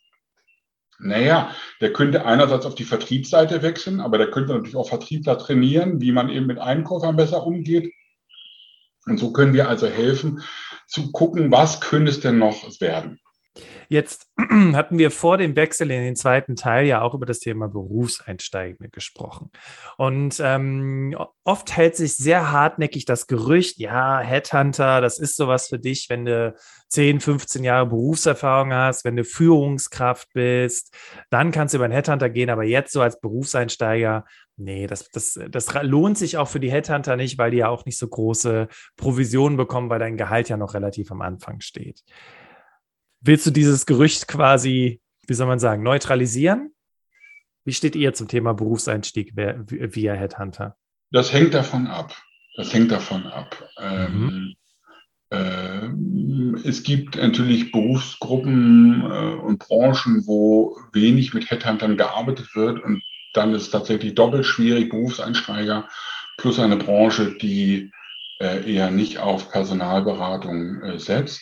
Naja, 1.00 1.54
der 1.82 1.92
könnte 1.92 2.26
einerseits 2.26 2.66
auf 2.66 2.76
die 2.76 2.84
Vertriebsseite 2.84 3.64
wechseln, 3.64 4.00
aber 4.00 4.20
der 4.20 4.30
könnte 4.30 4.54
natürlich 4.54 4.76
auch 4.76 4.88
Vertriebler 4.88 5.38
trainieren, 5.40 6.00
wie 6.00 6.12
man 6.12 6.30
eben 6.30 6.46
mit 6.46 6.60
Einkäufern 6.60 7.16
besser 7.16 7.46
umgeht 7.46 7.92
und 9.06 9.18
so 9.18 9.34
können 9.34 9.54
wir 9.54 9.68
also 9.68 9.88
helfen 9.88 10.44
zu 10.88 11.12
gucken, 11.12 11.52
was 11.52 11.82
könnte 11.82 12.12
es 12.12 12.20
denn 12.20 12.38
noch 12.38 12.64
werden. 12.80 13.20
Jetzt 13.90 14.32
hatten 14.74 14.98
wir 14.98 15.12
vor 15.12 15.38
dem 15.38 15.56
Wechsel 15.56 15.92
in 15.92 16.02
den 16.02 16.16
zweiten 16.16 16.56
Teil 16.56 16.86
ja 16.86 17.02
auch 17.02 17.14
über 17.14 17.26
das 17.26 17.40
Thema 17.40 17.68
Berufseinsteigende 17.68 18.90
gesprochen. 18.90 19.52
Und 19.98 20.40
ähm, 20.42 21.18
oft 21.44 21.76
hält 21.76 21.98
sich 21.98 22.16
sehr 22.16 22.52
hartnäckig 22.52 23.06
das 23.06 23.28
Gerücht, 23.28 23.78
ja, 23.80 24.20
Headhunter, 24.20 25.02
das 25.02 25.20
ist 25.20 25.36
sowas 25.36 25.68
für 25.68 25.80
dich, 25.80 26.08
wenn 26.10 26.26
du 26.26 26.56
10, 26.88 27.20
15 27.20 27.64
Jahre 27.64 27.88
Berufserfahrung 27.88 28.74
hast, 28.74 29.04
wenn 29.04 29.18
du 29.18 29.26
Führungskraft 29.26 30.30
bist, 30.34 30.96
dann 31.30 31.52
kannst 31.52 31.74
du 31.74 31.78
über 31.78 31.86
einen 31.86 31.94
Headhunter 31.94 32.30
gehen, 32.30 32.50
aber 32.50 32.64
jetzt 32.64 32.94
so 32.94 33.02
als 33.02 33.20
Berufseinsteiger, 33.20 34.26
nee, 34.56 34.88
das, 34.88 35.10
das, 35.10 35.38
das 35.50 35.74
lohnt 35.84 36.18
sich 36.18 36.38
auch 36.38 36.48
für 36.48 36.60
die 36.62 36.72
Headhunter 36.72 37.18
nicht, 37.18 37.38
weil 37.38 37.52
die 37.52 37.58
ja 37.58 37.68
auch 37.68 37.86
nicht 37.86 37.98
so 37.98 38.08
große 38.08 38.70
Provisionen 38.96 39.58
bekommen, 39.58 39.90
weil 39.90 40.00
dein 40.00 40.18
Gehalt 40.18 40.48
ja 40.48 40.56
noch 40.56 40.74
relativ 40.74 41.12
am 41.12 41.22
Anfang 41.22 41.60
steht. 41.60 42.04
Willst 43.22 43.46
du 43.46 43.52
dieses 43.52 43.86
Gerücht 43.86 44.28
quasi, 44.28 45.00
wie 45.28 45.34
soll 45.34 45.48
man 45.48 45.60
sagen, 45.60 45.84
neutralisieren? 45.84 46.74
Wie 47.64 47.74
steht 47.74 47.96
ihr 47.96 48.14
zum 48.14 48.28
Thema 48.28 48.54
Berufseinstieg 48.54 49.36
via 49.36 50.14
Headhunter? 50.14 50.76
Das 51.12 51.32
hängt 51.32 51.54
davon 51.54 51.88
ab. 51.88 52.16
Das 52.56 52.74
hängt 52.74 52.92
davon 52.92 53.28
ab. 53.28 53.56
Mhm. 53.80 54.56
Ähm, 55.30 56.58
äh, 56.64 56.68
es 56.68 56.84
gibt 56.84 57.16
natürlich 57.16 57.72
Berufsgruppen 57.72 59.04
äh, 59.04 59.36
und 59.36 59.60
Branchen, 59.60 60.26
wo 60.26 60.78
wenig 60.92 61.34
mit 61.34 61.50
Headhuntern 61.50 61.98
gearbeitet 61.98 62.56
wird 62.56 62.84
und 62.84 63.04
dann 63.34 63.54
ist 63.54 63.64
es 63.64 63.70
tatsächlich 63.70 64.16
doppelt 64.16 64.46
schwierig, 64.46 64.90
Berufseinsteiger 64.90 65.88
plus 66.38 66.60
eine 66.60 66.76
Branche, 66.76 67.38
die 67.38 67.92
äh, 68.40 68.74
eher 68.74 68.92
nicht 68.92 69.20
auf 69.20 69.52
Personalberatung 69.52 70.82
äh, 70.82 71.00
setzt. 71.00 71.42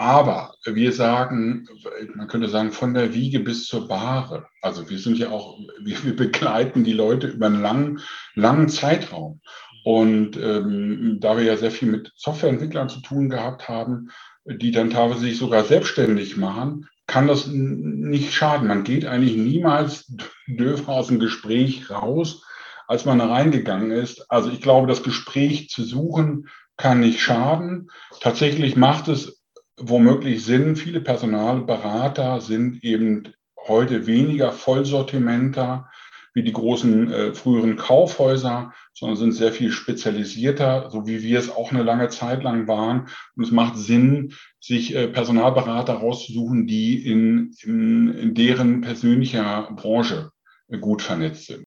Aber 0.00 0.54
wir 0.64 0.94
sagen, 0.94 1.68
man 2.14 2.26
könnte 2.26 2.48
sagen, 2.48 2.72
von 2.72 2.94
der 2.94 3.12
Wiege 3.12 3.38
bis 3.38 3.66
zur 3.66 3.86
Bahre. 3.86 4.46
Also 4.62 4.88
wir 4.88 4.98
sind 4.98 5.18
ja 5.18 5.28
auch, 5.28 5.58
wir, 5.84 6.16
begleiten 6.16 6.84
die 6.84 6.94
Leute 6.94 7.26
über 7.26 7.44
einen 7.44 7.60
langen, 7.60 8.00
langen 8.34 8.70
Zeitraum. 8.70 9.42
Und 9.84 10.38
ähm, 10.38 11.18
da 11.20 11.36
wir 11.36 11.44
ja 11.44 11.58
sehr 11.58 11.70
viel 11.70 11.90
mit 11.90 12.12
Softwareentwicklern 12.16 12.88
zu 12.88 13.02
tun 13.02 13.28
gehabt 13.28 13.68
haben, 13.68 14.08
die 14.46 14.70
dann 14.70 14.88
teilweise 14.88 15.20
sich 15.20 15.36
sogar 15.36 15.64
selbstständig 15.64 16.38
machen, 16.38 16.88
kann 17.06 17.26
das 17.26 17.46
nicht 17.46 18.32
schaden. 18.32 18.68
Man 18.68 18.84
geht 18.84 19.04
eigentlich 19.04 19.36
niemals 19.36 20.10
dürfer 20.46 20.92
aus 20.92 21.08
dem 21.08 21.18
Gespräch 21.18 21.90
raus, 21.90 22.42
als 22.86 23.04
man 23.04 23.20
reingegangen 23.20 23.90
ist. 23.90 24.30
Also 24.30 24.48
ich 24.48 24.62
glaube, 24.62 24.86
das 24.86 25.02
Gespräch 25.02 25.68
zu 25.68 25.84
suchen 25.84 26.48
kann 26.78 27.00
nicht 27.00 27.20
schaden. 27.20 27.90
Tatsächlich 28.22 28.76
macht 28.76 29.08
es 29.08 29.39
womöglich 29.80 30.44
Sinn. 30.44 30.76
Viele 30.76 31.00
Personalberater 31.00 32.40
sind 32.40 32.84
eben 32.84 33.32
heute 33.66 34.06
weniger 34.06 34.52
Vollsortimenter 34.52 35.90
wie 36.32 36.42
die 36.44 36.52
großen 36.52 37.12
äh, 37.12 37.34
früheren 37.34 37.76
Kaufhäuser, 37.76 38.72
sondern 38.94 39.16
sind 39.16 39.32
sehr 39.32 39.52
viel 39.52 39.72
spezialisierter, 39.72 40.88
so 40.90 41.06
wie 41.06 41.22
wir 41.22 41.38
es 41.38 41.50
auch 41.50 41.72
eine 41.72 41.82
lange 41.82 42.08
Zeit 42.08 42.44
lang 42.44 42.68
waren. 42.68 43.08
Und 43.34 43.44
es 43.44 43.50
macht 43.50 43.76
Sinn, 43.76 44.34
sich 44.60 44.94
äh, 44.94 45.08
Personalberater 45.08 45.94
rauszusuchen, 45.94 46.66
die 46.66 47.04
in, 47.04 47.52
in, 47.62 48.14
in 48.14 48.34
deren 48.34 48.80
persönlicher 48.80 49.70
Branche 49.74 50.30
äh, 50.68 50.78
gut 50.78 51.02
vernetzt 51.02 51.46
sind. 51.46 51.64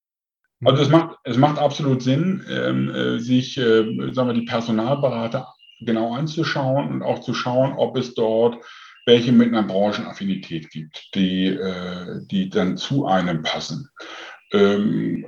Also 0.64 0.82
es 0.82 0.90
macht, 0.90 1.18
es 1.26 1.38
macht 1.38 1.60
absolut 1.60 2.02
Sinn, 2.02 2.46
ähm, 2.50 2.90
äh, 2.90 3.20
sich, 3.20 3.58
äh, 3.58 3.84
sagen 4.14 4.30
wir, 4.30 4.34
die 4.34 4.46
Personalberater 4.46 5.54
genau 5.86 6.14
anzuschauen 6.14 6.90
und 6.90 7.04
auch 7.04 7.20
zu 7.20 7.34
schauen, 7.34 7.74
ob 7.74 7.98
es 7.98 8.14
dort 8.14 8.58
welche 9.06 9.32
mit 9.32 9.50
einer 9.50 9.64
Branchenaffinität 9.64 10.70
gibt, 10.70 11.10
die, 11.16 11.48
äh, 11.48 12.22
die 12.32 12.50
dann 12.50 12.78
zu 12.78 13.06
einem 13.06 13.44
passen. 13.44 13.90
Ähm, 14.52 15.26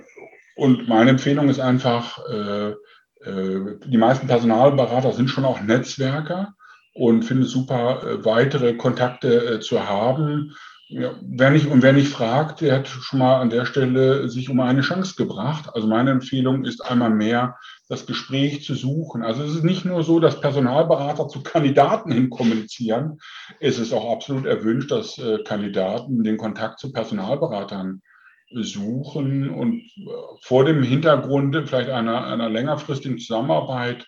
und 0.56 0.88
meine 0.88 1.12
Empfehlung 1.12 1.50
ist 1.50 1.60
einfach, 1.60 2.20
äh, 2.30 2.70
äh, 2.70 3.80
die 3.86 3.98
meisten 3.98 4.28
Personalberater 4.28 5.12
sind 5.12 5.30
schon 5.30 5.46
auch 5.46 5.62
Netzwerker 5.62 6.56
und 6.94 7.24
finde 7.24 7.44
es 7.44 7.52
super, 7.52 8.04
äh, 8.04 8.26
weitere 8.26 8.76
Kontakte 8.76 9.56
äh, 9.56 9.60
zu 9.60 9.88
haben. 9.88 10.56
Ja, 10.88 11.16
wer 11.20 11.50
nicht, 11.50 11.66
und 11.66 11.82
wer 11.82 11.94
nicht 11.94 12.10
fragt, 12.10 12.62
der 12.62 12.76
hat 12.76 12.88
schon 12.88 13.18
mal 13.18 13.42
an 13.42 13.50
der 13.50 13.66
Stelle 13.66 14.30
sich 14.30 14.50
um 14.52 14.60
eine 14.60 14.82
Chance 14.82 15.16
gebracht. 15.18 15.74
Also 15.74 15.88
meine 15.88 16.12
Empfehlung 16.12 16.64
ist 16.64 16.82
einmal 16.82 17.10
mehr, 17.10 17.58
das 17.90 18.06
Gespräch 18.06 18.64
zu 18.64 18.76
suchen. 18.76 19.24
Also 19.24 19.44
es 19.44 19.56
ist 19.56 19.64
nicht 19.64 19.86
nur 19.86 20.04
so, 20.04 20.20
dass 20.20 20.40
Personalberater 20.40 21.28
zu 21.28 21.42
Kandidaten 21.42 22.12
hin 22.12 22.30
kommunizieren. 22.30 23.18
Es 23.60 23.80
ist 23.80 23.94
auch 23.94 24.12
absolut 24.12 24.46
erwünscht, 24.46 24.92
dass 24.92 25.18
äh, 25.18 25.40
Kandidaten 25.44 26.24
den 26.24 26.38
Kontakt 26.38 26.80
zu 26.80 26.92
Personalberatern 26.92 28.04
suchen 28.52 29.50
und 29.50 29.82
äh, 29.98 30.12
vor 30.44 30.66
dem 30.66 30.84
Hintergrund 30.84 31.56
vielleicht 31.68 31.90
einer, 31.90 32.28
einer 32.28 32.50
längerfristigen 32.50 33.18
Zusammenarbeit 33.18 34.06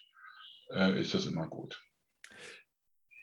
äh, 0.72 1.00
ist 1.01 1.15
das 1.15 1.25
immer 1.25 1.48
gut. 1.48 1.81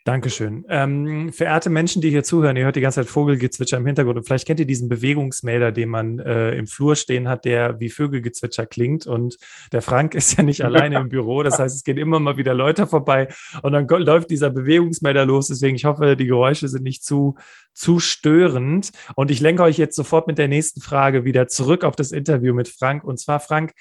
Dankeschön. 0.04 0.66
Ähm, 0.68 1.32
verehrte 1.32 1.70
Menschen, 1.70 2.02
die 2.02 2.10
hier 2.10 2.22
zuhören, 2.22 2.58
ihr 2.58 2.64
hört 2.66 2.76
die 2.76 2.82
ganze 2.82 3.00
Zeit 3.00 3.08
Vogelgezwitscher 3.08 3.78
im 3.78 3.86
Hintergrund 3.86 4.18
und 4.18 4.24
vielleicht 4.24 4.46
kennt 4.46 4.60
ihr 4.60 4.66
diesen 4.66 4.90
Bewegungsmelder, 4.90 5.72
den 5.72 5.88
man 5.88 6.18
äh, 6.18 6.50
im 6.56 6.66
Flur 6.66 6.94
stehen 6.94 7.26
hat, 7.26 7.46
der 7.46 7.80
wie 7.80 7.88
Vögelgezwitscher 7.88 8.66
klingt 8.66 9.06
und 9.06 9.38
der 9.72 9.80
Frank 9.80 10.14
ist 10.14 10.36
ja 10.36 10.44
nicht 10.44 10.60
alleine 10.64 10.98
im 10.98 11.08
Büro, 11.08 11.42
das 11.42 11.58
heißt, 11.58 11.74
es 11.74 11.84
gehen 11.84 11.96
immer 11.96 12.20
mal 12.20 12.36
wieder 12.36 12.52
Leute 12.52 12.86
vorbei 12.86 13.28
und 13.62 13.72
dann 13.72 13.88
läuft 13.88 14.28
dieser 14.28 14.50
Bewegungsmelder 14.50 15.24
los, 15.24 15.46
deswegen 15.46 15.76
ich 15.76 15.86
hoffe, 15.86 16.16
die 16.16 16.26
Geräusche 16.26 16.68
sind 16.68 16.84
nicht 16.84 17.02
zu, 17.02 17.36
zu 17.72 17.98
störend 17.98 18.92
und 19.14 19.30
ich 19.30 19.40
lenke 19.40 19.62
euch 19.62 19.78
jetzt 19.78 19.96
sofort 19.96 20.26
mit 20.26 20.36
der 20.36 20.48
nächsten 20.48 20.82
Frage 20.82 21.24
wieder 21.24 21.48
zurück 21.48 21.82
auf 21.82 21.96
das 21.96 22.12
Interview 22.12 22.52
mit 22.52 22.68
Frank 22.68 23.04
und 23.04 23.18
zwar 23.18 23.40
Frank, 23.40 23.72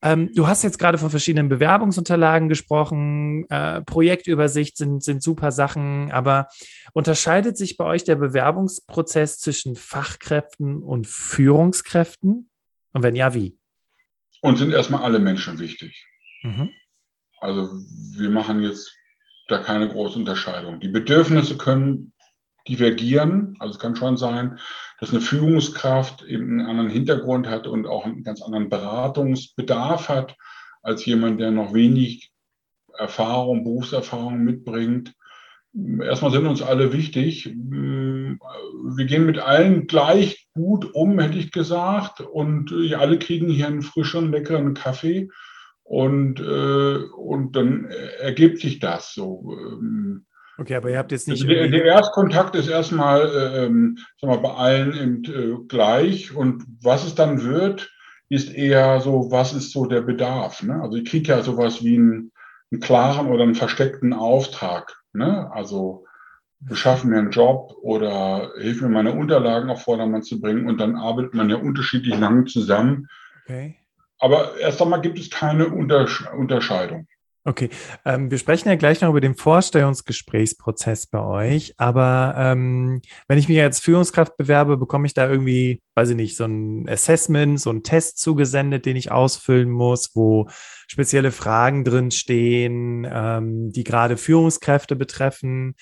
ähm, 0.00 0.30
du 0.34 0.46
hast 0.46 0.62
jetzt 0.62 0.78
gerade 0.78 0.98
von 0.98 1.10
verschiedenen 1.10 1.48
Bewerbungsunterlagen 1.48 2.48
gesprochen. 2.48 3.48
Äh, 3.50 3.82
Projektübersicht 3.82 4.76
sind, 4.76 5.02
sind 5.02 5.22
super 5.22 5.50
Sachen, 5.50 6.12
aber 6.12 6.48
unterscheidet 6.92 7.56
sich 7.56 7.76
bei 7.76 7.84
euch 7.84 8.04
der 8.04 8.16
Bewerbungsprozess 8.16 9.38
zwischen 9.38 9.74
Fachkräften 9.74 10.82
und 10.82 11.06
Führungskräften? 11.06 12.48
Und 12.92 13.02
wenn 13.02 13.16
ja, 13.16 13.34
wie? 13.34 13.58
Und 14.40 14.56
sind 14.56 14.72
erstmal 14.72 15.02
alle 15.02 15.18
Menschen 15.18 15.58
wichtig. 15.58 16.06
Mhm. 16.42 16.70
Also 17.40 17.68
wir 18.16 18.30
machen 18.30 18.62
jetzt 18.62 18.94
da 19.48 19.58
keine 19.58 19.88
große 19.88 20.18
Unterscheidung. 20.18 20.78
Die 20.78 20.88
Bedürfnisse 20.88 21.56
können 21.56 22.12
divergieren. 22.68 23.56
Also 23.58 23.74
es 23.74 23.80
kann 23.80 23.96
schon 23.96 24.16
sein, 24.16 24.58
dass 25.00 25.10
eine 25.10 25.20
Führungskraft 25.20 26.22
eben 26.22 26.60
einen 26.60 26.68
anderen 26.68 26.90
Hintergrund 26.90 27.48
hat 27.48 27.66
und 27.66 27.86
auch 27.86 28.04
einen 28.04 28.22
ganz 28.22 28.42
anderen 28.42 28.68
Beratungsbedarf 28.68 30.08
hat 30.08 30.36
als 30.82 31.04
jemand, 31.06 31.40
der 31.40 31.50
noch 31.50 31.74
wenig 31.74 32.32
Erfahrung, 32.96 33.64
Berufserfahrung 33.64 34.42
mitbringt. 34.44 35.14
Erstmal 36.02 36.32
sind 36.32 36.46
uns 36.46 36.62
alle 36.62 36.92
wichtig. 36.92 37.46
Wir 37.46 39.04
gehen 39.06 39.26
mit 39.26 39.38
allen 39.38 39.86
gleich 39.86 40.48
gut 40.54 40.92
um, 40.94 41.18
hätte 41.18 41.38
ich 41.38 41.52
gesagt. 41.52 42.20
Und 42.20 42.72
alle 42.96 43.18
kriegen 43.18 43.48
hier 43.48 43.66
einen 43.66 43.82
frischen, 43.82 44.32
leckeren 44.32 44.74
Kaffee. 44.74 45.28
Und, 45.84 46.40
äh, 46.40 46.96
und 46.96 47.56
dann 47.56 47.86
ergibt 48.20 48.60
sich 48.60 48.78
das 48.78 49.14
so. 49.14 49.56
Okay, 50.58 50.74
aber 50.74 50.90
ihr 50.90 50.98
habt 50.98 51.12
jetzt 51.12 51.28
nicht. 51.28 51.42
Also 51.42 51.54
der, 51.54 51.68
der, 51.68 51.84
Erstkontakt 51.84 52.56
ist 52.56 52.68
erstmal, 52.68 53.20
äh, 53.20 53.66
ähm, 53.66 53.98
sag 54.20 54.28
mal, 54.28 54.38
bei 54.38 54.54
allen 54.54 54.92
eben, 54.92 55.24
äh, 55.24 55.56
gleich. 55.68 56.34
Und 56.34 56.64
was 56.82 57.06
es 57.06 57.14
dann 57.14 57.44
wird, 57.44 57.92
ist 58.28 58.52
eher 58.52 59.00
so, 59.00 59.30
was 59.30 59.52
ist 59.52 59.70
so 59.70 59.86
der 59.86 60.02
Bedarf? 60.02 60.62
Ne? 60.64 60.80
Also 60.82 60.96
ich 60.96 61.08
kriege 61.08 61.28
ja 61.28 61.42
sowas 61.42 61.84
wie 61.84 61.96
einen, 61.96 62.32
einen 62.72 62.80
klaren 62.80 63.28
oder 63.28 63.44
einen 63.44 63.54
versteckten 63.54 64.12
Auftrag. 64.12 65.00
Ne? 65.12 65.48
Also 65.52 66.04
beschaffen 66.60 67.10
mir 67.10 67.18
einen 67.18 67.30
Job 67.30 67.74
oder 67.82 68.50
hilf 68.58 68.82
mir 68.82 68.88
meine 68.88 69.12
Unterlagen 69.12 69.70
auf 69.70 69.82
Vordermann 69.82 70.24
zu 70.24 70.40
bringen 70.40 70.68
und 70.68 70.78
dann 70.78 70.96
arbeitet 70.96 71.34
man 71.34 71.48
ja 71.50 71.56
unterschiedlich 71.56 72.18
lang 72.18 72.46
zusammen. 72.46 73.08
Okay. 73.44 73.76
Aber 74.18 74.58
erst 74.58 74.82
einmal 74.82 75.00
gibt 75.00 75.20
es 75.20 75.30
keine 75.30 75.68
Untersch 75.68 76.28
Unterscheidung. 76.32 77.06
Okay, 77.48 77.70
ähm, 78.04 78.30
wir 78.30 78.36
sprechen 78.36 78.68
ja 78.68 78.74
gleich 78.74 79.00
noch 79.00 79.08
über 79.08 79.22
den 79.22 79.34
Vorstellungsgesprächsprozess 79.34 81.06
bei 81.06 81.22
euch, 81.22 81.72
aber 81.78 82.34
ähm, 82.36 83.00
wenn 83.26 83.38
ich 83.38 83.48
mich 83.48 83.58
als 83.58 83.80
Führungskraft 83.80 84.36
bewerbe, 84.36 84.76
bekomme 84.76 85.06
ich 85.06 85.14
da 85.14 85.26
irgendwie, 85.26 85.80
weiß 85.94 86.10
ich 86.10 86.16
nicht, 86.16 86.36
so 86.36 86.44
ein 86.44 86.86
Assessment, 86.86 87.58
so 87.58 87.70
ein 87.70 87.82
Test 87.82 88.18
zugesendet, 88.18 88.84
den 88.84 88.96
ich 88.96 89.10
ausfüllen 89.10 89.70
muss, 89.70 90.10
wo 90.14 90.50
spezielle 90.88 91.32
Fragen 91.32 91.84
drin 91.84 92.10
stehen, 92.10 93.08
ähm, 93.10 93.72
die 93.72 93.84
gerade 93.84 94.18
Führungskräfte 94.18 94.94
betreffen. 94.94 95.74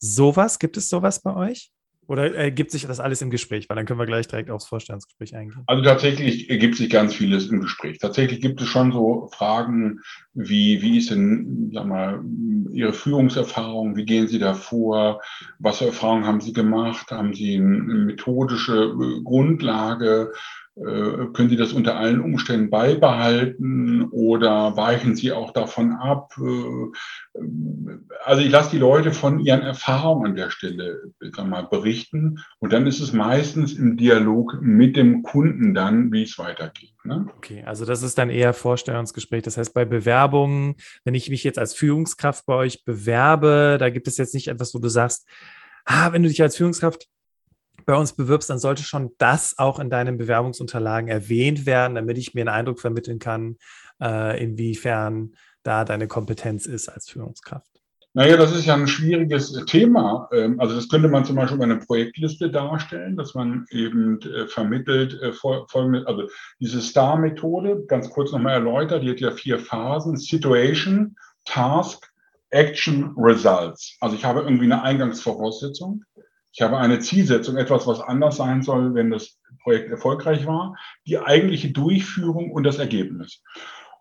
Sowas, 0.00 0.58
gibt 0.58 0.76
es 0.76 0.88
sowas 0.88 1.22
bei 1.22 1.36
euch? 1.36 1.70
Oder 2.12 2.34
ergibt 2.34 2.70
sich 2.70 2.86
das 2.86 3.00
alles 3.00 3.22
im 3.22 3.30
Gespräch? 3.30 3.70
Weil 3.70 3.76
dann 3.76 3.86
können 3.86 3.98
wir 3.98 4.04
gleich 4.04 4.28
direkt 4.28 4.50
aufs 4.50 4.66
Vorstellungsgespräch 4.66 5.34
eingehen. 5.34 5.62
Also 5.66 5.82
tatsächlich 5.82 6.50
ergibt 6.50 6.76
sich 6.76 6.90
ganz 6.90 7.14
vieles 7.14 7.48
im 7.48 7.62
Gespräch. 7.62 8.00
Tatsächlich 8.00 8.42
gibt 8.42 8.60
es 8.60 8.68
schon 8.68 8.92
so 8.92 9.30
Fragen 9.32 10.00
wie, 10.34 10.82
wie 10.82 10.98
ist 10.98 11.10
denn, 11.10 11.70
sag 11.72 11.86
mal, 11.86 12.22
Ihre 12.70 12.92
Führungserfahrung? 12.92 13.96
Wie 13.96 14.04
gehen 14.04 14.28
Sie 14.28 14.38
da 14.38 14.52
vor? 14.52 15.22
Was 15.58 15.78
für 15.78 15.86
Erfahrungen 15.86 16.26
haben 16.26 16.42
Sie 16.42 16.52
gemacht? 16.52 17.10
Haben 17.10 17.32
Sie 17.32 17.54
eine 17.54 17.64
methodische 18.04 18.94
Grundlage? 19.24 20.32
Äh, 20.74 21.26
können 21.34 21.50
Sie 21.50 21.56
das 21.56 21.74
unter 21.74 21.96
allen 21.96 22.20
Umständen 22.20 22.70
beibehalten 22.70 24.04
oder 24.10 24.74
weichen 24.74 25.14
Sie 25.16 25.30
auch 25.30 25.52
davon 25.52 25.92
ab? 25.92 26.34
Äh, 26.38 27.38
also 28.24 28.40
ich 28.40 28.50
lasse 28.50 28.70
die 28.70 28.78
Leute 28.78 29.12
von 29.12 29.38
ihren 29.38 29.60
Erfahrungen 29.60 30.30
an 30.30 30.36
der 30.36 30.48
Stelle 30.50 31.12
sag 31.36 31.46
mal, 31.46 31.66
berichten 31.66 32.38
und 32.58 32.72
dann 32.72 32.86
ist 32.86 33.00
es 33.00 33.12
meistens 33.12 33.74
im 33.74 33.98
Dialog 33.98 34.62
mit 34.62 34.96
dem 34.96 35.22
Kunden 35.22 35.74
dann, 35.74 36.10
wie 36.10 36.22
es 36.22 36.38
weitergeht. 36.38 36.94
Ne? 37.04 37.26
Okay, 37.36 37.62
also 37.66 37.84
das 37.84 38.02
ist 38.02 38.16
dann 38.16 38.30
eher 38.30 38.54
Vorstellungsgespräch. 38.54 39.42
Das 39.42 39.58
heißt, 39.58 39.74
bei 39.74 39.84
Bewerbungen, 39.84 40.76
wenn 41.04 41.14
ich 41.14 41.28
mich 41.28 41.44
jetzt 41.44 41.58
als 41.58 41.74
Führungskraft 41.74 42.46
bei 42.46 42.54
euch 42.54 42.84
bewerbe, 42.84 43.76
da 43.78 43.90
gibt 43.90 44.08
es 44.08 44.16
jetzt 44.16 44.32
nicht 44.32 44.48
etwas, 44.48 44.72
wo 44.74 44.78
du 44.78 44.88
sagst, 44.88 45.28
ah, 45.84 46.12
wenn 46.12 46.22
du 46.22 46.30
dich 46.30 46.40
als 46.40 46.56
Führungskraft 46.56 47.08
bei 47.84 47.94
uns 47.94 48.12
bewirbst, 48.12 48.50
dann 48.50 48.58
sollte 48.58 48.82
schon 48.82 49.10
das 49.18 49.58
auch 49.58 49.78
in 49.78 49.90
deinen 49.90 50.18
Bewerbungsunterlagen 50.18 51.08
erwähnt 51.08 51.66
werden, 51.66 51.94
damit 51.94 52.18
ich 52.18 52.34
mir 52.34 52.42
einen 52.42 52.48
Eindruck 52.48 52.80
vermitteln 52.80 53.18
kann, 53.18 53.56
äh, 54.00 54.42
inwiefern 54.42 55.34
da 55.62 55.84
deine 55.84 56.08
Kompetenz 56.08 56.66
ist 56.66 56.88
als 56.88 57.08
Führungskraft. 57.08 57.72
Naja, 58.14 58.36
das 58.36 58.54
ist 58.54 58.66
ja 58.66 58.74
ein 58.74 58.88
schwieriges 58.88 59.52
Thema. 59.64 60.28
Ähm, 60.32 60.60
also 60.60 60.74
das 60.74 60.88
könnte 60.88 61.08
man 61.08 61.24
zum 61.24 61.36
Beispiel 61.36 61.56
bei 61.56 61.64
einer 61.64 61.76
Projektliste 61.78 62.50
darstellen, 62.50 63.16
dass 63.16 63.34
man 63.34 63.64
eben 63.70 64.20
äh, 64.20 64.46
vermittelt 64.46 65.18
äh, 65.22 65.32
folgende, 65.32 66.06
also 66.06 66.28
diese 66.60 66.82
STAR-Methode, 66.82 67.86
ganz 67.86 68.10
kurz 68.10 68.32
nochmal 68.32 68.54
erläutert, 68.54 69.02
die 69.02 69.10
hat 69.10 69.20
ja 69.20 69.30
vier 69.30 69.58
Phasen, 69.58 70.18
Situation, 70.18 71.16
Task, 71.46 72.06
Action, 72.50 73.14
Results. 73.16 73.96
Also 74.00 74.14
ich 74.14 74.24
habe 74.26 74.40
irgendwie 74.40 74.64
eine 74.64 74.82
Eingangsvoraussetzung. 74.82 76.04
Ich 76.52 76.60
habe 76.60 76.78
eine 76.78 77.00
Zielsetzung, 77.00 77.56
etwas, 77.56 77.86
was 77.86 78.00
anders 78.00 78.36
sein 78.36 78.62
soll, 78.62 78.94
wenn 78.94 79.10
das 79.10 79.38
Projekt 79.62 79.90
erfolgreich 79.90 80.46
war, 80.46 80.76
die 81.06 81.18
eigentliche 81.18 81.70
Durchführung 81.70 82.50
und 82.50 82.64
das 82.64 82.78
Ergebnis. 82.78 83.42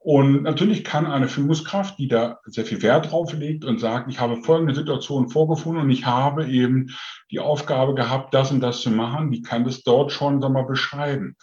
Und 0.03 0.41
natürlich 0.41 0.83
kann 0.83 1.05
eine 1.05 1.27
Führungskraft, 1.27 1.99
die 1.99 2.07
da 2.07 2.39
sehr 2.45 2.65
viel 2.65 2.81
Wert 2.81 3.11
drauf 3.11 3.33
legt 3.33 3.63
und 3.63 3.79
sagt, 3.79 4.09
ich 4.11 4.19
habe 4.19 4.41
folgende 4.41 4.73
Situation 4.73 5.29
vorgefunden 5.29 5.83
und 5.83 5.91
ich 5.91 6.07
habe 6.07 6.47
eben 6.47 6.89
die 7.29 7.39
Aufgabe 7.39 7.93
gehabt, 7.93 8.33
das 8.33 8.51
und 8.51 8.61
das 8.61 8.81
zu 8.81 8.89
machen, 8.89 9.29
die 9.29 9.43
kann 9.43 9.63
das 9.63 9.83
dort 9.83 10.11
schon 10.11 10.41
sag 10.41 10.51
mal, 10.51 10.65
beschreiben. 10.65 11.35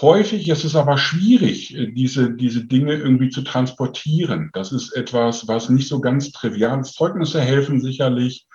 Häufig 0.00 0.48
ist 0.48 0.64
es 0.64 0.76
aber 0.76 0.96
schwierig, 0.96 1.76
diese, 1.94 2.32
diese 2.32 2.64
Dinge 2.66 2.94
irgendwie 2.94 3.30
zu 3.30 3.42
transportieren. 3.42 4.50
Das 4.52 4.70
ist 4.70 4.92
etwas, 4.92 5.48
was 5.48 5.68
nicht 5.68 5.88
so 5.88 6.00
ganz 6.00 6.30
trivial 6.30 6.80
ist. 6.80 6.94
Zeugnisse 6.94 7.40
helfen 7.40 7.80
sicherlich, 7.80 8.46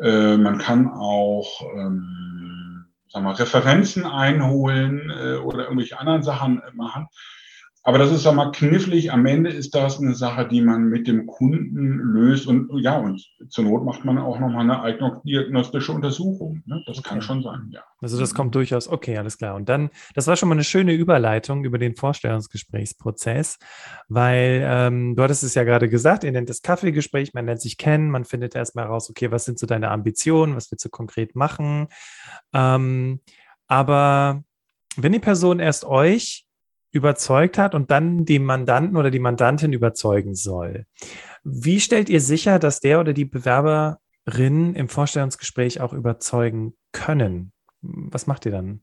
äh, 0.00 0.36
man 0.36 0.58
kann 0.58 0.88
auch 0.88 1.62
ähm, 1.74 2.86
sagen 3.08 3.26
wir, 3.26 3.38
Referenzen 3.38 4.04
einholen 4.04 5.10
äh, 5.10 5.36
oder 5.36 5.64
irgendwelche 5.64 5.98
anderen 5.98 6.22
Sachen 6.22 6.62
machen. 6.74 7.08
Aber 7.84 7.98
das 7.98 8.10
ist 8.10 8.30
mal 8.32 8.50
knifflig. 8.50 9.12
Am 9.12 9.24
Ende 9.24 9.50
ist 9.50 9.74
das 9.74 9.98
eine 9.98 10.14
Sache, 10.14 10.46
die 10.46 10.60
man 10.60 10.88
mit 10.88 11.06
dem 11.06 11.26
Kunden 11.26 11.98
löst. 11.98 12.46
Und 12.46 12.68
ja, 12.80 12.98
und 12.98 13.24
zur 13.48 13.64
Not 13.64 13.84
macht 13.84 14.04
man 14.04 14.18
auch 14.18 14.38
nochmal 14.38 14.62
eine 14.62 14.82
eigene 14.82 15.20
diagnostische 15.24 15.92
Untersuchung. 15.92 16.62
Ne? 16.66 16.82
Das 16.86 16.98
okay. 16.98 17.08
kann 17.08 17.22
schon 17.22 17.42
sein, 17.42 17.70
ja. 17.70 17.82
Also 18.00 18.18
das 18.18 18.34
kommt 18.34 18.54
durchaus, 18.54 18.88
okay, 18.88 19.16
alles 19.16 19.38
klar. 19.38 19.54
Und 19.54 19.68
dann, 19.68 19.90
das 20.14 20.26
war 20.26 20.36
schon 20.36 20.48
mal 20.48 20.54
eine 20.54 20.64
schöne 20.64 20.92
Überleitung 20.92 21.64
über 21.64 21.78
den 21.78 21.94
Vorstellungsgesprächsprozess, 21.94 23.58
weil 24.08 24.62
ähm, 24.64 25.16
du 25.16 25.22
hattest 25.22 25.42
es 25.42 25.54
ja 25.54 25.64
gerade 25.64 25.88
gesagt, 25.88 26.24
ihr 26.24 26.32
nennt 26.32 26.48
das 26.48 26.62
Kaffeegespräch, 26.62 27.32
man 27.32 27.44
nennt 27.46 27.60
sich 27.60 27.78
kennen, 27.78 28.10
man 28.10 28.24
findet 28.24 28.54
erstmal 28.54 28.86
raus, 28.86 29.08
okay, 29.08 29.30
was 29.30 29.44
sind 29.44 29.58
so 29.58 29.66
deine 29.66 29.90
Ambitionen, 29.90 30.56
was 30.56 30.70
willst 30.70 30.84
du 30.84 30.90
konkret 30.90 31.34
machen? 31.34 31.88
Ähm, 32.52 33.20
aber 33.66 34.42
wenn 34.96 35.12
die 35.12 35.20
Person 35.20 35.60
erst 35.60 35.84
euch 35.84 36.47
überzeugt 36.90 37.58
hat 37.58 37.74
und 37.74 37.90
dann 37.90 38.24
den 38.24 38.44
Mandanten 38.44 38.96
oder 38.96 39.10
die 39.10 39.18
Mandantin 39.18 39.72
überzeugen 39.72 40.34
soll. 40.34 40.86
Wie 41.44 41.80
stellt 41.80 42.08
ihr 42.08 42.20
sicher, 42.20 42.58
dass 42.58 42.80
der 42.80 43.00
oder 43.00 43.12
die 43.12 43.24
Bewerberin 43.24 44.74
im 44.74 44.88
Vorstellungsgespräch 44.88 45.80
auch 45.80 45.92
überzeugen 45.92 46.74
können? 46.92 47.52
Was 47.82 48.26
macht 48.26 48.46
ihr 48.46 48.52
dann? 48.52 48.82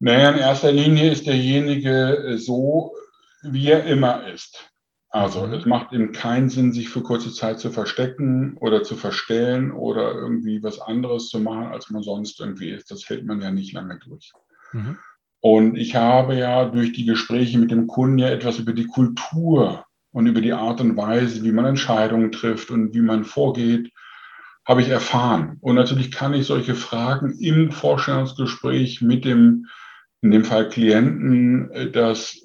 Naja, 0.00 0.30
in 0.30 0.38
erster 0.38 0.72
Linie 0.72 1.10
ist 1.10 1.26
derjenige 1.26 2.36
so, 2.38 2.94
wie 3.42 3.68
er 3.68 3.84
immer 3.84 4.28
ist. 4.28 4.70
Also 5.10 5.46
mhm. 5.46 5.54
es 5.54 5.64
macht 5.64 5.92
ihm 5.92 6.12
keinen 6.12 6.50
Sinn, 6.50 6.72
sich 6.72 6.88
für 6.90 7.02
kurze 7.02 7.32
Zeit 7.32 7.60
zu 7.60 7.70
verstecken 7.70 8.56
oder 8.58 8.82
zu 8.82 8.94
verstellen 8.94 9.72
oder 9.72 10.12
irgendwie 10.12 10.62
was 10.62 10.80
anderes 10.80 11.28
zu 11.28 11.40
machen, 11.40 11.68
als 11.68 11.88
man 11.90 12.02
sonst 12.02 12.40
irgendwie 12.40 12.70
ist. 12.70 12.90
Das 12.90 13.08
hält 13.08 13.24
man 13.24 13.40
ja 13.40 13.50
nicht 13.50 13.72
lange 13.72 13.98
durch. 13.98 14.32
Mhm. 14.72 14.98
Und 15.40 15.76
ich 15.76 15.94
habe 15.94 16.36
ja 16.36 16.64
durch 16.64 16.92
die 16.92 17.04
Gespräche 17.04 17.58
mit 17.58 17.70
dem 17.70 17.86
Kunden 17.86 18.18
ja 18.18 18.28
etwas 18.28 18.58
über 18.58 18.72
die 18.72 18.86
Kultur 18.86 19.84
und 20.10 20.26
über 20.26 20.40
die 20.40 20.52
Art 20.52 20.80
und 20.80 20.96
Weise, 20.96 21.44
wie 21.44 21.52
man 21.52 21.64
Entscheidungen 21.64 22.32
trifft 22.32 22.70
und 22.70 22.94
wie 22.94 23.00
man 23.00 23.24
vorgeht, 23.24 23.92
habe 24.66 24.82
ich 24.82 24.88
erfahren. 24.88 25.56
Und 25.60 25.76
natürlich 25.76 26.10
kann 26.10 26.34
ich 26.34 26.46
solche 26.46 26.74
Fragen 26.74 27.38
im 27.38 27.70
Vorstellungsgespräch 27.70 29.00
mit 29.00 29.24
dem, 29.24 29.66
in 30.20 30.30
dem 30.30 30.44
Fall 30.44 30.68
Klienten, 30.68 31.70
äh, 31.70 31.90
das 31.90 32.42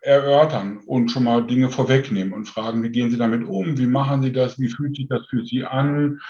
erörtern 0.00 0.80
und 0.86 1.10
schon 1.10 1.24
mal 1.24 1.46
Dinge 1.46 1.70
vorwegnehmen 1.70 2.32
und 2.32 2.48
fragen, 2.48 2.82
wie 2.82 2.90
gehen 2.90 3.10
Sie 3.10 3.18
damit 3.18 3.44
um? 3.44 3.78
Wie 3.78 3.86
machen 3.86 4.22
Sie 4.22 4.32
das? 4.32 4.58
Wie 4.58 4.68
fühlt 4.68 4.96
sich 4.96 5.06
das 5.08 5.26
für 5.28 5.44
Sie 5.44 5.64
an? 5.64 6.20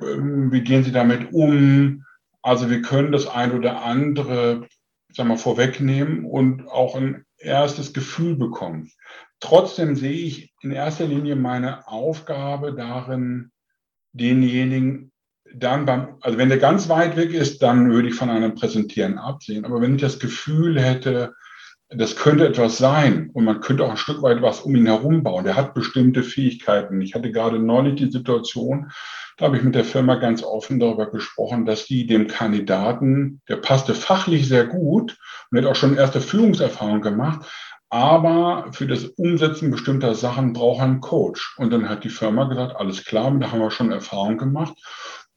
Ähm, 0.00 0.50
wie 0.50 0.62
gehen 0.62 0.82
Sie 0.82 0.92
damit 0.92 1.32
um? 1.32 2.04
Also 2.40 2.70
wir 2.70 2.80
können 2.80 3.12
das 3.12 3.26
ein 3.26 3.52
oder 3.52 3.84
andere 3.84 4.66
sag 5.14 5.26
mal, 5.26 5.36
vorwegnehmen 5.36 6.24
und 6.24 6.68
auch 6.68 6.94
ein 6.94 7.24
erstes 7.38 7.92
Gefühl 7.92 8.36
bekommen. 8.36 8.90
Trotzdem 9.40 9.96
sehe 9.96 10.12
ich 10.12 10.52
in 10.60 10.70
erster 10.70 11.06
Linie 11.06 11.36
meine 11.36 11.88
Aufgabe 11.88 12.74
darin, 12.74 13.50
denjenigen 14.12 15.12
dann 15.54 15.84
beim, 15.84 16.16
also 16.20 16.38
wenn 16.38 16.48
der 16.48 16.58
ganz 16.58 16.88
weit 16.88 17.16
weg 17.16 17.32
ist, 17.32 17.62
dann 17.62 17.90
würde 17.90 18.08
ich 18.08 18.14
von 18.14 18.30
einem 18.30 18.54
Präsentieren 18.54 19.18
absehen. 19.18 19.64
Aber 19.64 19.80
wenn 19.80 19.96
ich 19.96 20.00
das 20.00 20.18
Gefühl 20.18 20.80
hätte, 20.80 21.34
das 21.88 22.16
könnte 22.16 22.46
etwas 22.46 22.78
sein 22.78 23.30
und 23.34 23.44
man 23.44 23.60
könnte 23.60 23.84
auch 23.84 23.90
ein 23.90 23.96
Stück 23.96 24.22
weit 24.22 24.40
was 24.40 24.60
um 24.60 24.74
ihn 24.74 24.86
herum 24.86 25.22
bauen. 25.22 25.44
Der 25.44 25.56
hat 25.56 25.74
bestimmte 25.74 26.22
Fähigkeiten. 26.22 27.00
Ich 27.02 27.14
hatte 27.14 27.30
gerade 27.30 27.58
neulich 27.58 27.96
die 27.96 28.10
Situation, 28.10 28.90
da 29.42 29.48
habe 29.48 29.56
ich 29.56 29.64
mit 29.64 29.74
der 29.74 29.84
Firma 29.84 30.14
ganz 30.14 30.44
offen 30.44 30.78
darüber 30.78 31.10
gesprochen, 31.10 31.66
dass 31.66 31.86
die 31.86 32.06
dem 32.06 32.28
Kandidaten, 32.28 33.40
der 33.48 33.56
passte 33.56 33.92
fachlich 33.92 34.46
sehr 34.46 34.64
gut 34.64 35.18
und 35.50 35.58
hat 35.58 35.66
auch 35.66 35.74
schon 35.74 35.96
erste 35.96 36.20
Führungserfahrung 36.20 37.00
gemacht, 37.00 37.50
aber 37.90 38.68
für 38.70 38.86
das 38.86 39.04
Umsetzen 39.04 39.72
bestimmter 39.72 40.14
Sachen 40.14 40.52
braucht 40.52 40.78
er 40.78 40.84
einen 40.84 41.00
Coach. 41.00 41.56
Und 41.58 41.72
dann 41.72 41.88
hat 41.88 42.04
die 42.04 42.08
Firma 42.08 42.44
gesagt, 42.44 42.76
alles 42.76 43.04
klar, 43.04 43.36
da 43.40 43.50
haben 43.50 43.58
wir 43.58 43.72
schon 43.72 43.90
Erfahrung 43.90 44.38
gemacht. 44.38 44.74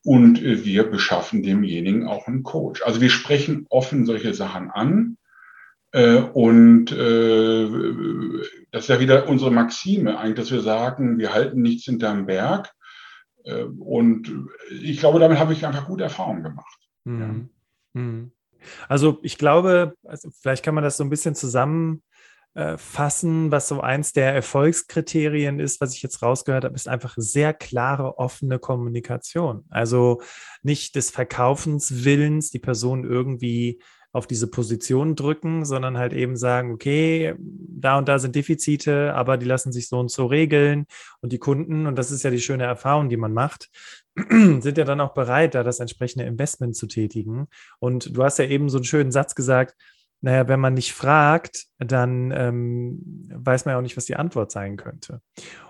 Und 0.04 0.40
wir 0.40 0.84
beschaffen 0.84 1.42
demjenigen 1.42 2.08
auch 2.08 2.28
einen 2.28 2.44
Coach. 2.44 2.84
Also 2.84 3.02
wir 3.02 3.10
sprechen 3.10 3.66
offen 3.72 4.06
solche 4.06 4.36
Sachen 4.36 4.70
an. 4.70 5.18
Äh, 5.94 6.18
und 6.18 6.92
äh, 6.92 7.68
das 8.72 8.84
ist 8.84 8.90
ja 8.90 9.00
wieder 9.00 9.28
unsere 9.28 9.50
Maxime, 9.50 10.20
eigentlich, 10.20 10.36
dass 10.36 10.52
wir 10.52 10.62
sagen, 10.62 11.18
wir 11.18 11.34
halten 11.34 11.64
nichts 11.64 11.86
hinterm 11.86 12.28
Berg, 12.28 12.68
Äh, 12.68 12.85
und 13.80 14.32
ich 14.82 15.00
glaube, 15.00 15.20
damit 15.20 15.40
habe 15.40 15.54
ich 15.54 15.66
einfach 15.66 15.88
gute 15.88 16.04
Erfahrungen 16.04 16.44
gemacht. 16.44 16.80
Mhm. 17.04 17.50
Ja. 17.94 18.02
Mhm. 18.02 18.32
Also 18.88 19.20
ich 19.22 19.38
glaube, 19.38 19.96
also 20.04 20.30
vielleicht 20.42 20.64
kann 20.64 20.76
man 20.76 20.84
das 20.84 20.98
so 20.98 21.04
ein 21.04 21.10
bisschen 21.10 21.36
zusammenfassen, 21.36 22.02
was 23.52 23.68
so 23.68 23.82
eins 23.82 24.14
der 24.14 24.34
Erfolgskriterien 24.34 25.60
ist, 25.60 25.82
was 25.82 25.94
ich 25.94 26.02
jetzt 26.02 26.24
rausgehört 26.24 26.64
habe, 26.66 26.76
ist 26.76 26.88
einfach 26.88 27.14
sehr 27.18 27.54
klare, 27.54 28.18
offene 28.18 28.58
Kommunikation. 28.58 29.66
Also 29.70 30.22
nicht 30.64 30.96
des 30.96 31.12
Verkaufenswillens, 31.12 32.50
die 32.50 32.60
Person 32.60 33.04
irgendwie 33.04 33.80
auf 34.16 34.28
diese 34.28 34.48
Position 34.48 35.16
drücken, 35.16 35.66
sondern 35.66 35.98
halt 35.98 36.14
eben 36.14 36.38
sagen, 36.38 36.72
okay, 36.72 37.36
da 37.38 37.98
und 37.98 38.08
da 38.08 38.18
sind 38.18 38.34
Defizite, 38.34 39.14
aber 39.14 39.36
die 39.36 39.46
lassen 39.46 39.74
sich 39.74 39.90
so 39.90 40.00
und 40.00 40.10
so 40.10 40.26
regeln. 40.26 40.86
Und 41.20 41.34
die 41.34 41.38
Kunden, 41.38 41.86
und 41.86 41.98
das 41.98 42.12
ist 42.12 42.24
ja 42.24 42.30
die 42.30 42.40
schöne 42.40 42.64
Erfahrung, 42.64 43.10
die 43.10 43.18
man 43.18 43.34
macht, 43.34 43.70
sind 44.16 44.78
ja 44.78 44.86
dann 44.86 45.02
auch 45.02 45.14
bereit, 45.14 45.54
da 45.54 45.64
das 45.64 45.82
entsprechende 45.82 46.24
Investment 46.24 46.78
zu 46.78 46.88
tätigen. 46.88 47.48
Und 47.80 48.16
du 48.16 48.24
hast 48.24 48.40
ja 48.40 48.46
eben 48.46 48.70
so 48.70 48.78
einen 48.78 48.86
schönen 48.86 49.12
Satz 49.12 49.36
gesagt, 49.36 49.76
naja, 50.22 50.48
wenn 50.48 50.62
man 50.62 50.76
nicht 50.76 50.94
fragt, 50.94 51.66
dann 51.78 52.32
ähm, 52.32 53.28
weiß 53.34 53.66
man 53.66 53.74
ja 53.74 53.80
auch 53.80 53.84
nicht, 53.84 53.98
was 53.98 54.06
die 54.06 54.16
Antwort 54.16 54.50
sein 54.50 54.78
könnte. 54.78 55.20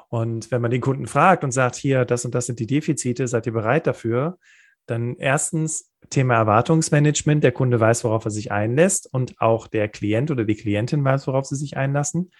Und 0.09 0.51
wenn 0.51 0.61
man 0.61 0.69
den 0.69 0.81
Kunden 0.81 1.07
fragt 1.07 1.43
und 1.43 1.51
sagt, 1.51 1.77
hier, 1.77 2.05
das 2.05 2.25
und 2.25 2.35
das 2.35 2.45
sind 2.45 2.59
die 2.59 2.67
Defizite, 2.67 3.27
seid 3.27 3.47
ihr 3.47 3.53
bereit 3.53 3.87
dafür? 3.87 4.37
Dann 4.85 5.15
erstens 5.17 5.91
Thema 6.09 6.35
Erwartungsmanagement. 6.35 7.43
Der 7.43 7.51
Kunde 7.51 7.79
weiß, 7.79 8.03
worauf 8.03 8.25
er 8.25 8.31
sich 8.31 8.51
einlässt 8.51 9.11
und 9.11 9.39
auch 9.39 9.67
der 9.67 9.87
Klient 9.87 10.31
oder 10.31 10.45
die 10.45 10.55
Klientin 10.55 11.03
weiß, 11.03 11.27
worauf 11.27 11.45
sie 11.45 11.55
sich 11.55 11.77
einlassen. 11.77 12.31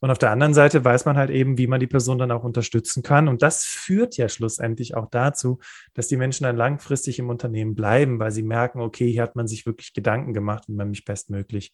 Und 0.00 0.10
auf 0.10 0.18
der 0.18 0.32
anderen 0.32 0.52
Seite 0.52 0.84
weiß 0.84 1.04
man 1.04 1.16
halt 1.16 1.30
eben, 1.30 1.58
wie 1.58 1.68
man 1.68 1.78
die 1.78 1.86
Person 1.86 2.18
dann 2.18 2.32
auch 2.32 2.42
unterstützen 2.42 3.04
kann. 3.04 3.28
Und 3.28 3.40
das 3.40 3.62
führt 3.62 4.16
ja 4.16 4.28
schlussendlich 4.28 4.96
auch 4.96 5.08
dazu, 5.08 5.60
dass 5.94 6.08
die 6.08 6.16
Menschen 6.16 6.42
dann 6.42 6.56
langfristig 6.56 7.20
im 7.20 7.30
Unternehmen 7.30 7.76
bleiben, 7.76 8.18
weil 8.18 8.32
sie 8.32 8.42
merken, 8.42 8.80
okay, 8.80 9.10
hier 9.12 9.22
hat 9.22 9.36
man 9.36 9.46
sich 9.46 9.64
wirklich 9.64 9.92
Gedanken 9.92 10.34
gemacht, 10.34 10.64
wie 10.66 10.72
man 10.72 10.90
mich 10.90 11.04
bestmöglich 11.04 11.72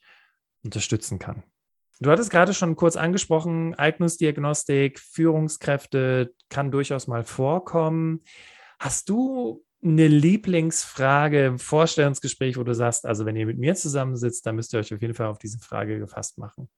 unterstützen 0.62 1.18
kann. 1.18 1.42
Du 2.00 2.10
hattest 2.10 2.30
gerade 2.30 2.52
schon 2.52 2.76
kurz 2.76 2.96
angesprochen, 2.96 3.74
Eignungsdiagnostik, 3.74 5.00
Führungskräfte 5.00 6.34
kann 6.50 6.70
durchaus 6.70 7.06
mal 7.06 7.24
vorkommen. 7.24 8.20
Hast 8.78 9.08
du 9.08 9.64
eine 9.82 10.08
Lieblingsfrage 10.08 11.46
im 11.46 11.58
Vorstellungsgespräch, 11.58 12.56
wo 12.56 12.64
du 12.64 12.74
sagst, 12.74 13.06
also 13.06 13.24
wenn 13.26 13.36
ihr 13.36 13.46
mit 13.46 13.58
mir 13.58 13.74
zusammensitzt, 13.74 14.44
dann 14.44 14.56
müsst 14.56 14.72
ihr 14.74 14.80
euch 14.80 14.92
auf 14.92 15.00
jeden 15.00 15.14
Fall 15.14 15.26
auf 15.26 15.38
diese 15.38 15.58
Frage 15.58 15.98
gefasst 15.98 16.38
machen? 16.38 16.68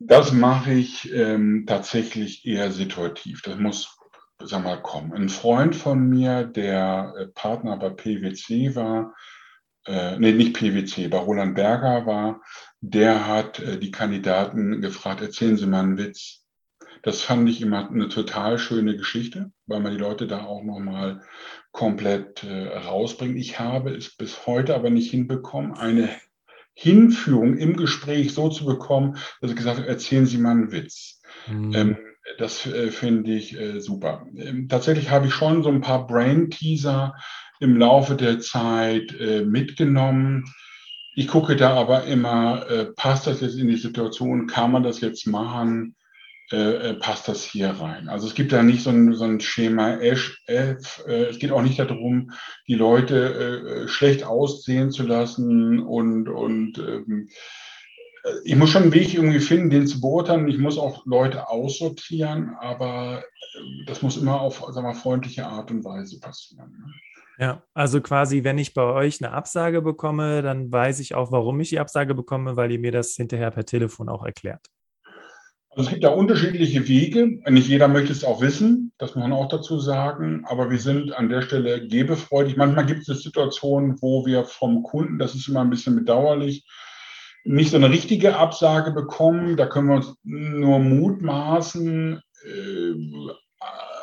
Das 0.00 0.32
mache 0.32 0.72
ich 0.72 1.12
ähm, 1.12 1.64
tatsächlich 1.66 2.46
eher 2.46 2.70
situativ. 2.70 3.42
Das 3.42 3.58
muss, 3.58 3.96
sag 4.42 4.62
mal, 4.62 4.80
kommen. 4.80 5.12
Ein 5.12 5.28
Freund 5.28 5.74
von 5.74 6.08
mir, 6.08 6.44
der 6.44 7.14
äh, 7.18 7.26
Partner 7.28 7.76
bei 7.76 7.90
PwC 7.90 8.76
war, 8.76 9.14
äh, 9.86 10.18
nee, 10.18 10.32
nicht 10.32 10.54
PwC, 10.54 11.08
bei 11.08 11.18
Roland 11.18 11.54
Berger 11.54 12.06
war, 12.06 12.42
der 12.80 13.26
hat 13.26 13.58
äh, 13.58 13.78
die 13.78 13.90
Kandidaten 13.90 14.80
gefragt, 14.80 15.20
erzählen 15.20 15.56
Sie 15.56 15.66
mal 15.66 15.82
einen 15.82 15.98
Witz. 15.98 16.44
Das 17.02 17.22
fand 17.22 17.48
ich 17.48 17.60
immer 17.60 17.90
eine 17.90 18.08
total 18.08 18.58
schöne 18.58 18.96
Geschichte, 18.96 19.50
weil 19.66 19.80
man 19.80 19.92
die 19.92 19.98
Leute 19.98 20.26
da 20.26 20.44
auch 20.44 20.62
nochmal 20.62 21.22
komplett 21.72 22.44
äh, 22.44 22.76
rausbringt. 22.76 23.36
Ich 23.36 23.60
habe 23.60 23.94
es 23.94 24.16
bis 24.16 24.46
heute 24.46 24.74
aber 24.74 24.90
nicht 24.90 25.10
hinbekommen, 25.10 25.72
eine 25.74 26.08
Hinführung 26.74 27.56
im 27.56 27.76
Gespräch 27.76 28.32
so 28.32 28.48
zu 28.48 28.64
bekommen, 28.64 29.16
dass 29.40 29.50
ich 29.50 29.56
gesagt 29.56 29.78
habe, 29.78 29.88
erzählen 29.88 30.26
Sie 30.26 30.38
mal 30.38 30.52
einen 30.52 30.72
Witz. 30.72 31.20
Mhm. 31.48 31.74
Ähm, 31.74 31.96
das 32.38 32.66
äh, 32.66 32.90
finde 32.90 33.32
ich 33.32 33.58
äh, 33.58 33.80
super. 33.80 34.26
Ähm, 34.36 34.68
tatsächlich 34.68 35.10
habe 35.10 35.26
ich 35.26 35.34
schon 35.34 35.62
so 35.62 35.70
ein 35.70 35.80
paar 35.80 36.06
Brain-Teaser 36.06 37.14
im 37.60 37.76
Laufe 37.76 38.14
der 38.14 38.38
Zeit 38.38 39.12
äh, 39.18 39.44
mitgenommen. 39.44 40.44
Ich 41.14 41.26
gucke 41.26 41.56
da 41.56 41.74
aber 41.74 42.04
immer, 42.04 42.68
äh, 42.70 42.84
passt 42.94 43.26
das 43.26 43.40
jetzt 43.40 43.58
in 43.58 43.68
die 43.68 43.76
Situation, 43.76 44.46
kann 44.46 44.70
man 44.70 44.84
das 44.84 45.00
jetzt 45.00 45.26
machen? 45.26 45.96
Äh, 46.50 46.90
äh, 46.90 46.94
passt 46.94 47.28
das 47.28 47.44
hier 47.44 47.68
rein. 47.68 48.08
Also 48.08 48.26
es 48.26 48.34
gibt 48.34 48.52
da 48.52 48.62
nicht 48.62 48.82
so 48.82 48.88
ein, 48.88 49.12
so 49.14 49.24
ein 49.24 49.38
Schema 49.38 49.98
F. 49.98 50.38
Äh, 50.46 50.76
es 51.06 51.38
geht 51.38 51.52
auch 51.52 51.60
nicht 51.60 51.78
darum, 51.78 52.32
die 52.66 52.74
Leute 52.74 53.84
schlecht 53.86 54.24
aussehen 54.24 54.90
zu 54.90 55.02
lassen 55.02 55.80
und, 55.80 56.28
und 56.28 56.78
ähm, 56.78 57.28
ich 58.44 58.56
muss 58.56 58.70
schon 58.70 58.84
einen 58.84 58.94
Weg 58.94 59.12
irgendwie 59.14 59.40
finden, 59.40 59.70
den 59.70 59.86
zu 59.86 60.00
beurteilen. 60.00 60.48
Ich 60.48 60.58
muss 60.58 60.78
auch 60.78 61.04
Leute 61.04 61.48
aussortieren, 61.48 62.56
aber 62.60 63.22
das 63.86 64.02
muss 64.02 64.16
immer 64.16 64.40
auf 64.40 64.64
sagen 64.70 64.86
wir, 64.86 64.94
freundliche 64.94 65.46
Art 65.46 65.70
und 65.70 65.84
Weise 65.84 66.18
passieren. 66.18 66.70
Ne? 66.70 66.92
Ja, 67.38 67.62
also 67.74 68.00
quasi, 68.00 68.42
wenn 68.42 68.58
ich 68.58 68.74
bei 68.74 68.82
euch 68.82 69.22
eine 69.22 69.32
Absage 69.32 69.80
bekomme, 69.80 70.42
dann 70.42 70.72
weiß 70.72 70.98
ich 71.00 71.14
auch, 71.14 71.30
warum 71.30 71.60
ich 71.60 71.68
die 71.68 71.78
Absage 71.78 72.14
bekomme, 72.14 72.56
weil 72.56 72.72
ihr 72.72 72.80
mir 72.80 72.90
das 72.90 73.14
hinterher 73.14 73.50
per 73.50 73.64
Telefon 73.64 74.08
auch 74.08 74.24
erklärt. 74.24 74.66
Es 75.78 75.88
gibt 75.88 76.02
da 76.02 76.08
unterschiedliche 76.08 76.88
Wege. 76.88 77.40
Nicht 77.48 77.68
jeder 77.68 77.86
möchte 77.86 78.10
es 78.10 78.24
auch 78.24 78.40
wissen, 78.40 78.92
das 78.98 79.14
muss 79.14 79.22
man 79.22 79.32
auch 79.32 79.46
dazu 79.46 79.78
sagen. 79.78 80.44
Aber 80.44 80.70
wir 80.72 80.80
sind 80.80 81.12
an 81.12 81.28
der 81.28 81.40
Stelle 81.42 81.86
gebefreudig. 81.86 82.56
Manchmal 82.56 82.84
gibt 82.84 83.08
es 83.08 83.22
Situationen, 83.22 83.96
wo 84.02 84.26
wir 84.26 84.42
vom 84.44 84.82
Kunden, 84.82 85.20
das 85.20 85.36
ist 85.36 85.46
immer 85.46 85.60
ein 85.60 85.70
bisschen 85.70 85.94
bedauerlich, 85.94 86.66
nicht 87.44 87.70
so 87.70 87.76
eine 87.76 87.90
richtige 87.90 88.36
Absage 88.36 88.90
bekommen. 88.90 89.56
Da 89.56 89.66
können 89.66 89.86
wir 89.86 89.94
uns 89.94 90.16
nur 90.24 90.80
mutmaßen. 90.80 92.22
Äh, 92.44 92.94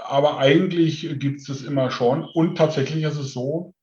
aber 0.06 0.38
eigentlich 0.38 1.20
gibt 1.20 1.42
es 1.42 1.48
das 1.48 1.62
immer 1.62 1.92
schon. 1.92 2.24
Und 2.24 2.58
tatsächlich 2.58 3.04
ist 3.04 3.18
es 3.18 3.34
so, 3.34 3.74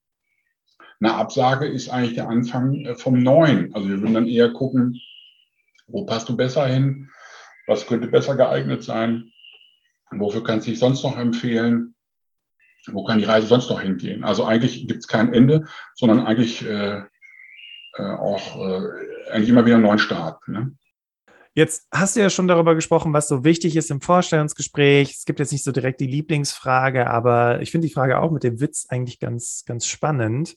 eine 0.99 1.13
Absage 1.15 1.67
ist 1.67 1.91
eigentlich 1.91 2.15
der 2.15 2.31
Anfang 2.31 2.87
vom 2.97 3.19
Neuen. 3.19 3.75
Also 3.75 3.91
wir 3.91 4.01
würden 4.01 4.15
dann 4.15 4.29
eher 4.29 4.51
gucken, 4.51 4.99
wo 5.89 6.07
passt 6.07 6.31
du 6.31 6.37
besser 6.39 6.67
hin? 6.67 7.11
Was 7.67 7.87
könnte 7.87 8.09
besser 8.09 8.37
geeignet 8.37 8.83
sein? 8.83 9.33
Wofür 10.11 10.45
kann 10.45 10.59
es 10.59 10.65
sich 10.65 10.79
sonst 10.79 11.03
noch 11.03 11.17
empfehlen? 11.17 11.95
Wo 12.87 13.05
kann 13.05 13.19
die 13.19 13.25
Reise 13.25 13.47
sonst 13.47 13.71
noch 13.71 13.81
hingehen? 13.81 14.25
Also 14.25 14.45
eigentlich 14.45 14.87
gibt 14.87 15.01
es 15.01 15.07
kein 15.07 15.33
Ende, 15.33 15.67
sondern 15.95 16.27
eigentlich 16.27 16.67
äh, 16.67 17.03
äh, 17.95 18.03
auch 18.03 18.57
äh, 18.57 19.31
eigentlich 19.31 19.49
immer 19.49 19.65
wieder 19.65 19.77
einen 19.77 19.85
neuen 19.85 19.99
Start. 19.99 20.47
Ne? 20.49 20.77
Jetzt 21.55 21.87
hast 21.93 22.17
du 22.17 22.21
ja 22.21 22.31
schon 22.31 22.49
darüber 22.49 22.75
gesprochen, 22.75 23.13
was 23.13 23.29
so 23.29 23.45
wichtig 23.45 23.77
ist 23.77 23.91
im 23.91 24.01
Vorstellungsgespräch. 24.01 25.11
Es 25.11 25.27
gibt 25.27 25.39
jetzt 25.39 25.53
nicht 25.53 25.65
so 25.65 25.71
direkt 25.71 26.01
die 26.01 26.07
Lieblingsfrage, 26.07 27.11
aber 27.11 27.61
ich 27.61 27.71
finde 27.71 27.89
die 27.89 27.93
Frage 27.93 28.21
auch 28.21 28.31
mit 28.31 28.43
dem 28.43 28.59
Witz 28.59 28.87
eigentlich 28.89 29.21
ganz, 29.21 29.65
ganz 29.67 29.87
spannend. 29.87 30.57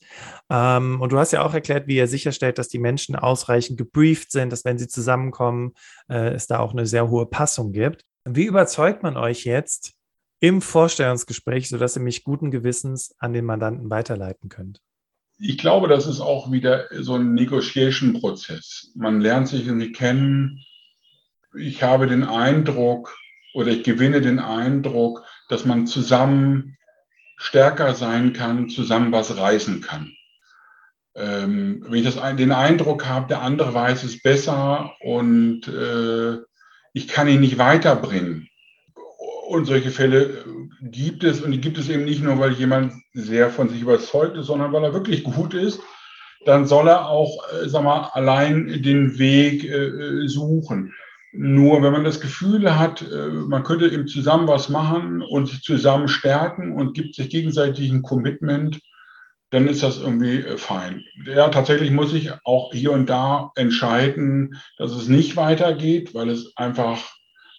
Ähm, 0.50 1.02
und 1.02 1.12
du 1.12 1.20
hast 1.20 1.34
ja 1.34 1.44
auch 1.44 1.54
erklärt, 1.54 1.88
wie 1.88 1.98
ihr 1.98 2.08
sicherstellt, 2.08 2.58
dass 2.60 2.70
die 2.70 2.80
Menschen 2.80 3.18
ausreichend 3.18 3.78
gebrieft 3.78 4.32
sind, 4.32 4.54
dass 4.54 4.64
wenn 4.64 4.78
sie 4.78 4.88
zusammenkommen, 4.88 5.74
äh, 6.08 6.30
es 6.30 6.48
da 6.48 6.60
auch 6.60 6.72
eine 6.72 6.86
sehr 6.86 7.10
hohe 7.10 7.26
Passung 7.26 7.74
gibt. 7.74 8.06
Wie 8.24 8.46
überzeugt 8.46 9.04
man 9.04 9.18
euch 9.18 9.44
jetzt 9.44 9.96
im 10.40 10.62
Vorstellungsgespräch, 10.62 11.68
sodass 11.68 11.98
ihr 11.98 12.04
mich 12.04 12.24
guten 12.24 12.52
Gewissens 12.52 13.14
an 13.20 13.34
den 13.34 13.44
Mandanten 13.44 13.90
weiterleiten 13.90 14.48
könnt? 14.48 14.80
Ich 15.40 15.58
glaube, 15.58 15.90
das 15.90 16.08
ist 16.08 16.22
auch 16.22 16.54
wieder 16.54 16.86
so 16.92 17.16
ein 17.16 17.34
Negotiation-Prozess. 17.34 18.94
Man 18.96 19.20
lernt 19.20 19.50
sich 19.50 19.68
irgendwie 19.68 19.92
kennen, 19.92 20.64
ich 21.58 21.84
habe 21.84 22.08
den 22.08 22.24
Eindruck 22.24 23.16
oder 23.54 23.70
ich 23.70 23.84
gewinne 23.84 24.22
den 24.22 24.40
Eindruck, 24.40 25.24
dass 25.50 25.66
man 25.66 25.88
zusammen 25.88 26.78
stärker 27.38 27.94
sein 27.94 28.34
kann, 28.34 28.70
zusammen 28.70 29.12
was 29.12 29.38
reißen 29.38 29.82
kann. 29.82 30.12
Ähm, 31.16 31.86
wenn 31.88 32.00
ich 32.00 32.06
das, 32.06 32.36
den 32.36 32.52
Eindruck 32.52 33.06
habe, 33.06 33.28
der 33.28 33.42
andere 33.42 33.74
weiß 33.74 34.04
es 34.04 34.22
besser 34.22 34.94
und 35.02 35.68
äh, 35.68 36.38
ich 36.94 37.08
kann 37.08 37.28
ihn 37.28 37.40
nicht 37.40 37.58
weiterbringen. 37.58 38.50
Und 39.48 39.66
solche 39.66 39.92
Fälle 39.92 40.44
gibt 40.82 41.24
es 41.24 41.42
und 41.42 41.52
die 41.52 41.62
gibt 41.62 41.78
es 41.78 41.88
eben 41.88 42.04
nicht 42.04 42.22
nur, 42.22 42.40
weil 42.40 42.54
jemand 42.54 42.94
sehr 43.14 43.50
von 43.50 43.70
sich 43.70 43.82
überzeugt 43.82 44.36
ist, 44.38 44.48
sondern 44.48 44.74
weil 44.74 44.84
er 44.84 44.94
wirklich 44.94 45.24
gut 45.24 45.54
ist. 45.54 45.80
Dann 46.46 46.68
soll 46.68 46.88
er 46.88 47.08
auch, 47.08 47.44
äh, 47.54 47.70
sag 47.70 47.84
mal, 47.84 48.10
allein 48.14 48.82
den 48.84 49.18
Weg 49.18 49.64
äh, 49.64 50.28
suchen. 50.28 50.94
Nur 51.38 51.84
wenn 51.84 51.92
man 51.92 52.04
das 52.04 52.22
Gefühl 52.22 52.78
hat, 52.80 53.02
äh, 53.02 53.28
man 53.28 53.64
könnte 53.64 53.88
eben 53.88 54.08
zusammen 54.08 54.48
was 54.48 54.70
machen 54.70 55.22
und 55.22 55.48
sich 55.48 55.62
zusammen 55.62 56.08
stärken 56.08 56.72
und 56.72 56.94
gibt 56.94 57.16
sich 57.16 57.30
gegenseitig 57.30 57.92
ein 57.92 58.02
Commitment, 58.02 58.80
dann 59.50 59.68
ist 59.68 59.84
das 59.84 60.00
irgendwie 60.00 60.40
äh, 60.40 60.58
fein. 60.58 61.04
Ja, 61.26 61.50
tatsächlich 61.50 61.92
muss 61.92 62.14
ich 62.14 62.32
auch 62.46 62.72
hier 62.74 62.92
und 62.92 63.10
da 63.10 63.52
entscheiden, 63.56 64.56
dass 64.78 64.92
es 64.92 65.08
nicht 65.08 65.36
weitergeht, 65.36 66.14
weil 66.14 66.30
es 66.30 66.56
einfach 66.56 67.16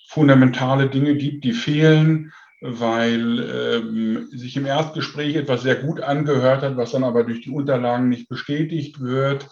fundamentale 0.09 0.89
Dinge 0.89 1.17
gibt, 1.17 1.45
die 1.45 1.53
fehlen, 1.53 2.33
weil 2.62 3.41
ähm, 3.41 4.29
sich 4.31 4.57
im 4.57 4.65
Erstgespräch 4.65 5.37
etwas 5.37 5.62
sehr 5.62 5.77
gut 5.77 6.01
angehört 6.01 6.62
hat, 6.62 6.77
was 6.77 6.93
dann 6.93 7.05
aber 7.05 7.25
durch 7.25 7.43
die 7.43 7.51
Unterlagen 7.51 8.09
nicht 8.09 8.29
bestätigt 8.29 9.01
wird 9.01 9.47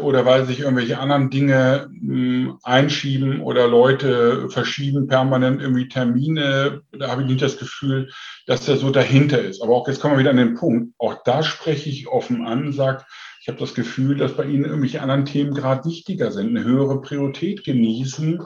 oder 0.00 0.24
weil 0.24 0.46
sich 0.46 0.60
irgendwelche 0.60 0.98
anderen 0.98 1.30
Dinge 1.30 1.88
hm, 1.90 2.58
einschieben 2.62 3.40
oder 3.40 3.68
Leute 3.68 4.48
verschieben 4.48 5.06
permanent 5.06 5.60
irgendwie 5.60 5.88
Termine. 5.88 6.82
Da 6.92 7.10
habe 7.10 7.22
ich 7.22 7.28
nicht 7.28 7.42
das 7.42 7.58
Gefühl, 7.58 8.10
dass 8.46 8.64
der 8.64 8.76
so 8.76 8.90
dahinter 8.90 9.40
ist. 9.40 9.62
Aber 9.62 9.74
auch 9.74 9.86
jetzt 9.86 10.00
kommen 10.00 10.14
wir 10.14 10.20
wieder 10.20 10.30
an 10.30 10.36
den 10.36 10.54
Punkt. 10.54 10.94
Auch 10.98 11.22
da 11.24 11.42
spreche 11.42 11.90
ich 11.90 12.08
offen 12.08 12.46
an, 12.46 12.72
sage, 12.72 13.04
ich 13.46 13.48
habe 13.48 13.60
das 13.60 13.74
Gefühl, 13.74 14.16
dass 14.16 14.36
bei 14.36 14.44
Ihnen 14.44 14.64
irgendwelche 14.64 15.00
anderen 15.00 15.24
Themen 15.24 15.54
gerade 15.54 15.84
wichtiger 15.84 16.32
sind, 16.32 16.48
eine 16.48 16.64
höhere 16.64 17.00
Priorität 17.00 17.62
genießen. 17.62 18.42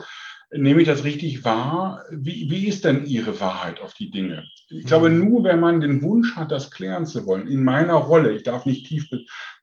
Nehme 0.53 0.83
ich 0.83 0.89
das 0.89 1.05
richtig 1.05 1.43
wahr? 1.45 2.05
Wie, 2.11 2.51
wie 2.51 2.67
ist 2.67 2.85
denn 2.85 3.07
Ihre 3.07 3.41
Wahrheit 3.41 3.81
auf 3.81 3.95
die 3.95 4.11
Dinge? 4.11 4.45
Ich 4.69 4.85
glaube, 4.85 5.09
mhm. 5.09 5.27
nur 5.27 5.45
wenn 5.45 5.59
man 5.59 5.81
den 5.81 6.03
Wunsch 6.03 6.37
hat, 6.37 6.51
das 6.51 6.71
klären 6.71 7.07
zu 7.07 7.25
wollen, 7.25 7.49
in 7.49 7.65
meiner 7.65 7.95
Rolle, 7.95 8.33
ich 8.33 8.43
darf 8.43 8.67
nicht 8.67 8.89
tief 8.89 9.09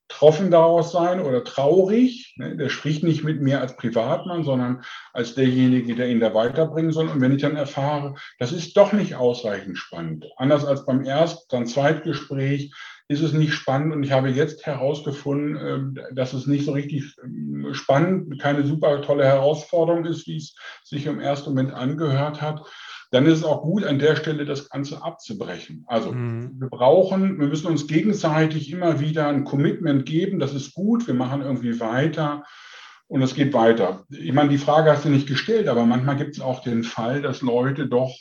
betroffen 0.07 0.51
daraus 0.51 0.91
sein 0.91 1.19
oder 1.19 1.43
traurig, 1.43 2.33
ne, 2.37 2.55
der 2.55 2.69
spricht 2.69 3.03
nicht 3.03 3.23
mit 3.23 3.41
mir 3.41 3.59
als 3.61 3.75
Privatmann, 3.75 4.43
sondern 4.43 4.83
als 5.13 5.35
derjenige, 5.35 5.95
der 5.95 6.09
ihn 6.09 6.19
da 6.19 6.33
weiterbringen 6.33 6.91
soll. 6.91 7.09
Und 7.09 7.21
wenn 7.21 7.33
ich 7.33 7.41
dann 7.41 7.55
erfahre, 7.55 8.15
das 8.39 8.51
ist 8.51 8.77
doch 8.77 8.93
nicht 8.93 9.15
ausreichend 9.15 9.77
spannend, 9.77 10.25
anders 10.37 10.65
als 10.65 10.85
beim 10.85 11.03
Erst-, 11.03 11.51
dann 11.51 11.67
Zweitgespräch, 11.67 12.71
ist 13.09 13.21
es 13.21 13.33
nicht 13.33 13.53
spannend. 13.53 13.93
Und 13.93 14.03
ich 14.03 14.11
habe 14.11 14.29
jetzt 14.29 14.65
herausgefunden, 14.65 15.57
ähm, 15.65 15.99
dass 16.13 16.33
es 16.33 16.45
nicht 16.45 16.65
so 16.65 16.73
richtig 16.73 17.15
ähm, 17.23 17.69
spannend, 17.73 18.41
keine 18.41 18.65
super 18.65 19.01
tolle 19.01 19.25
Herausforderung 19.25 20.05
ist, 20.05 20.27
wie 20.27 20.37
es 20.37 20.55
sich 20.83 21.05
im 21.05 21.19
ersten 21.19 21.51
Moment 21.51 21.73
angehört 21.73 22.41
hat. 22.41 22.61
Dann 23.11 23.25
ist 23.25 23.39
es 23.39 23.43
auch 23.43 23.61
gut, 23.61 23.83
an 23.83 23.99
der 23.99 24.15
Stelle 24.15 24.45
das 24.45 24.69
Ganze 24.69 25.03
abzubrechen. 25.03 25.85
Also 25.87 26.11
mhm. 26.11 26.59
wir 26.59 26.69
brauchen, 26.69 27.39
wir 27.39 27.47
müssen 27.47 27.67
uns 27.67 27.87
gegenseitig 27.87 28.71
immer 28.71 28.99
wieder 28.99 29.27
ein 29.27 29.43
Commitment 29.43 30.05
geben. 30.05 30.39
Das 30.39 30.53
ist 30.53 30.73
gut. 30.73 31.07
Wir 31.07 31.13
machen 31.13 31.41
irgendwie 31.41 31.79
weiter. 31.79 32.43
Und 33.07 33.21
es 33.21 33.35
geht 33.35 33.53
weiter. 33.53 34.03
Ich 34.09 34.33
meine, 34.33 34.49
die 34.49 34.57
Frage 34.57 34.91
hast 34.91 35.05
du 35.05 35.09
nicht 35.09 35.27
gestellt, 35.27 35.69
aber 35.69 35.85
manchmal 35.85 36.17
gibt 36.17 36.35
es 36.35 36.41
auch 36.41 36.61
den 36.61 36.83
Fall, 36.83 37.21
dass 37.21 37.41
Leute 37.41 37.87
doch 37.87 38.13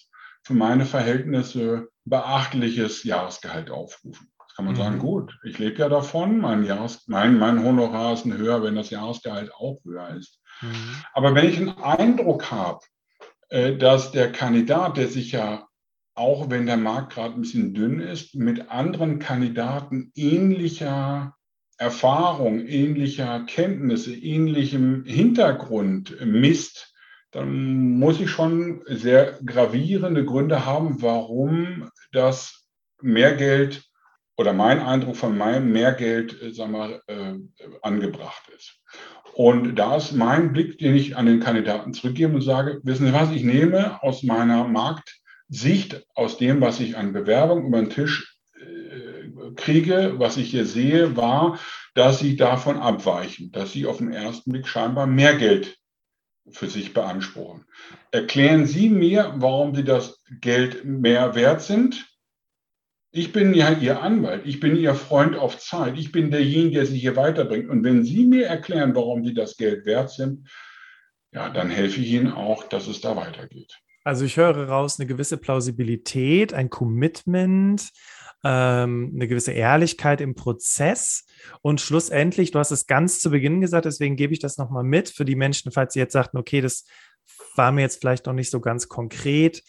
für 0.45 0.55
meine 0.55 0.87
Verhältnisse 0.87 1.89
beachtliches 2.05 3.03
Jahresgehalt 3.03 3.71
aufrufen 3.71 4.29
kann 4.57 4.65
man 4.65 4.75
mhm. 4.75 4.79
sagen, 4.79 4.99
gut, 4.99 5.39
ich 5.45 5.59
lebe 5.59 5.79
ja 5.79 5.89
davon, 5.91 6.39
mein, 6.39 6.65
Jahres, 6.65 7.07
mein, 7.09 7.39
mein 7.39 7.63
Honorar 7.63 8.15
ist 8.15 8.25
höher, 8.25 8.63
wenn 8.63 8.75
das 8.75 8.89
Jahresgehalt 8.89 9.53
auch 9.55 9.79
höher 9.85 10.17
ist. 10.17 10.41
Mhm. 10.63 11.03
Aber 11.13 11.35
wenn 11.35 11.47
ich 11.47 11.59
einen 11.59 11.79
Eindruck 11.79 12.51
habe, 12.51 12.81
dass 13.49 14.11
der 14.11 14.33
Kandidat, 14.33 14.97
der 14.97 15.09
sich 15.09 15.33
ja, 15.33 15.67
auch 16.15 16.51
wenn 16.51 16.67
der 16.67 16.77
Markt 16.77 17.15
gerade 17.15 17.35
ein 17.35 17.43
bisschen 17.43 17.75
dünn 17.75 18.01
ist, 18.01 18.35
mit 18.35 18.71
anderen 18.71 19.19
Kandidaten 19.19 20.11
ähnlicher 20.15 21.37
Erfahrung, 21.79 22.67
ähnlicher 22.67 23.45
Kenntnisse, 23.45 24.15
ähnlichem 24.15 25.05
Hintergrund 25.05 26.17
misst, 26.25 26.95
dann 27.33 27.99
muss 27.99 28.19
ich 28.19 28.31
schon 28.31 28.83
sehr 28.87 29.39
gravierende 29.45 30.25
Gründe 30.25 30.65
haben, 30.65 31.03
warum 31.03 31.91
das 32.13 32.67
Mehrgeld 33.03 33.85
oder 34.39 34.53
mein 34.53 34.81
Eindruck 34.81 35.17
von 35.17 35.37
meinem 35.37 35.71
Mehrgeld, 35.73 36.41
äh, 36.41 36.53
sag 36.53 36.71
mal, 36.71 37.03
äh, 37.07 37.35
angebracht 37.83 38.49
ist. 38.57 38.81
Und 39.37 39.77
da 39.77 39.97
ist 39.97 40.13
mein 40.13 40.55
Blick, 40.55 40.79
den 40.79 40.97
ich 40.97 41.15
an 41.15 41.27
den 41.27 41.41
Kandidaten 41.41 41.93
zurückgebe 41.93 42.35
und 42.35 42.41
sage, 42.41 42.81
wissen 42.85 43.07
Sie 43.07 43.13
was, 43.13 43.31
ich 43.33 43.45
nehme 43.45 44.03
aus 44.03 44.23
meiner 44.23 44.67
Marktsicht, 44.67 46.07
aus 46.15 46.39
dem, 46.39 46.63
was 46.63 46.81
ich 46.81 46.97
an 46.97 47.13
Bewerbung 47.13 47.67
über 47.67 47.77
den 47.77 47.91
Tisch 47.91 48.39
äh, 48.59 49.53
kriege, 49.55 50.15
was 50.17 50.39
ich 50.39 50.49
hier 50.49 50.65
sehe, 50.65 51.19
war, 51.19 51.59
dass 51.93 52.19
sie 52.19 52.37
davon 52.37 52.79
abweichen, 52.79 53.53
dass 53.53 53.73
sie 53.73 53.85
auf 53.85 53.99
den 53.99 54.11
ersten 54.11 54.53
Blick 54.53 54.67
scheinbar 54.67 55.07
mehr 55.07 55.35
Geld 55.35 55.77
für 56.49 56.69
sich 56.69 56.95
beanspruchen. 56.95 57.67
Erklären 58.13 58.65
Sie 58.65 58.89
mir, 58.89 59.35
warum 59.37 59.75
Sie 59.75 59.85
das 59.85 60.23
Geld 60.41 60.87
mehr 60.87 61.35
wert 61.35 61.61
sind 61.61 62.07
ich 63.17 63.33
bin 63.33 63.55
ja 63.55 63.71
Ihr 63.73 64.03
Anwalt, 64.03 64.43
ich 64.45 64.61
bin 64.61 64.77
Ihr 64.77 64.95
Freund 64.95 65.37
auf 65.37 65.59
Zeit, 65.59 65.99
ich 65.99 66.13
bin 66.13 66.31
derjenige, 66.31 66.77
der 66.77 66.87
Sie 66.87 66.99
hier 66.99 67.17
weiterbringt. 67.17 67.71
Und 67.71 67.83
wenn 67.83 68.05
Sie 68.05 68.27
mir 68.27 68.47
erklären, 68.47 68.95
warum 68.95 69.25
Sie 69.25 69.35
das 69.35 69.57
Geld 69.57 69.87
wert 69.87 70.11
sind, 70.11 70.49
ja, 71.33 71.49
dann 71.49 71.71
helfe 71.71 72.01
ich 72.01 72.11
Ihnen 72.11 72.33
auch, 72.33 72.65
dass 72.65 72.87
es 72.87 73.01
da 73.01 73.17
weitergeht. 73.17 73.79
Also 74.05 74.25
ich 74.25 74.37
höre 74.37 74.69
raus 74.69 75.01
eine 75.01 75.07
gewisse 75.07 75.37
Plausibilität, 75.37 76.53
ein 76.53 76.71
Commitment, 76.71 77.91
ähm, 78.45 79.13
eine 79.15 79.27
gewisse 79.27 79.53
Ehrlichkeit 79.53 80.21
im 80.21 80.35
Prozess 80.35 81.25
und 81.63 81.81
schlussendlich, 81.81 82.53
du 82.53 82.59
hast 82.59 82.71
es 82.71 82.87
ganz 82.87 83.19
zu 83.19 83.31
Beginn 83.31 83.61
gesagt, 83.61 83.87
deswegen 83.87 84.17
gebe 84.17 84.33
ich 84.33 84.39
das 84.39 84.59
nochmal 84.59 84.85
mit 84.85 85.09
für 85.09 85.25
die 85.25 85.35
Menschen, 85.37 85.73
falls 85.73 85.95
sie 85.95 85.99
jetzt 85.99 86.13
sagten, 86.13 86.37
okay, 86.37 86.61
das 86.61 86.85
war 87.57 87.73
mir 87.73 87.81
jetzt 87.81 88.01
vielleicht 88.01 88.27
noch 88.27 88.35
nicht 88.35 88.51
so 88.51 88.61
ganz 88.61 88.89
konkret, 88.89 89.63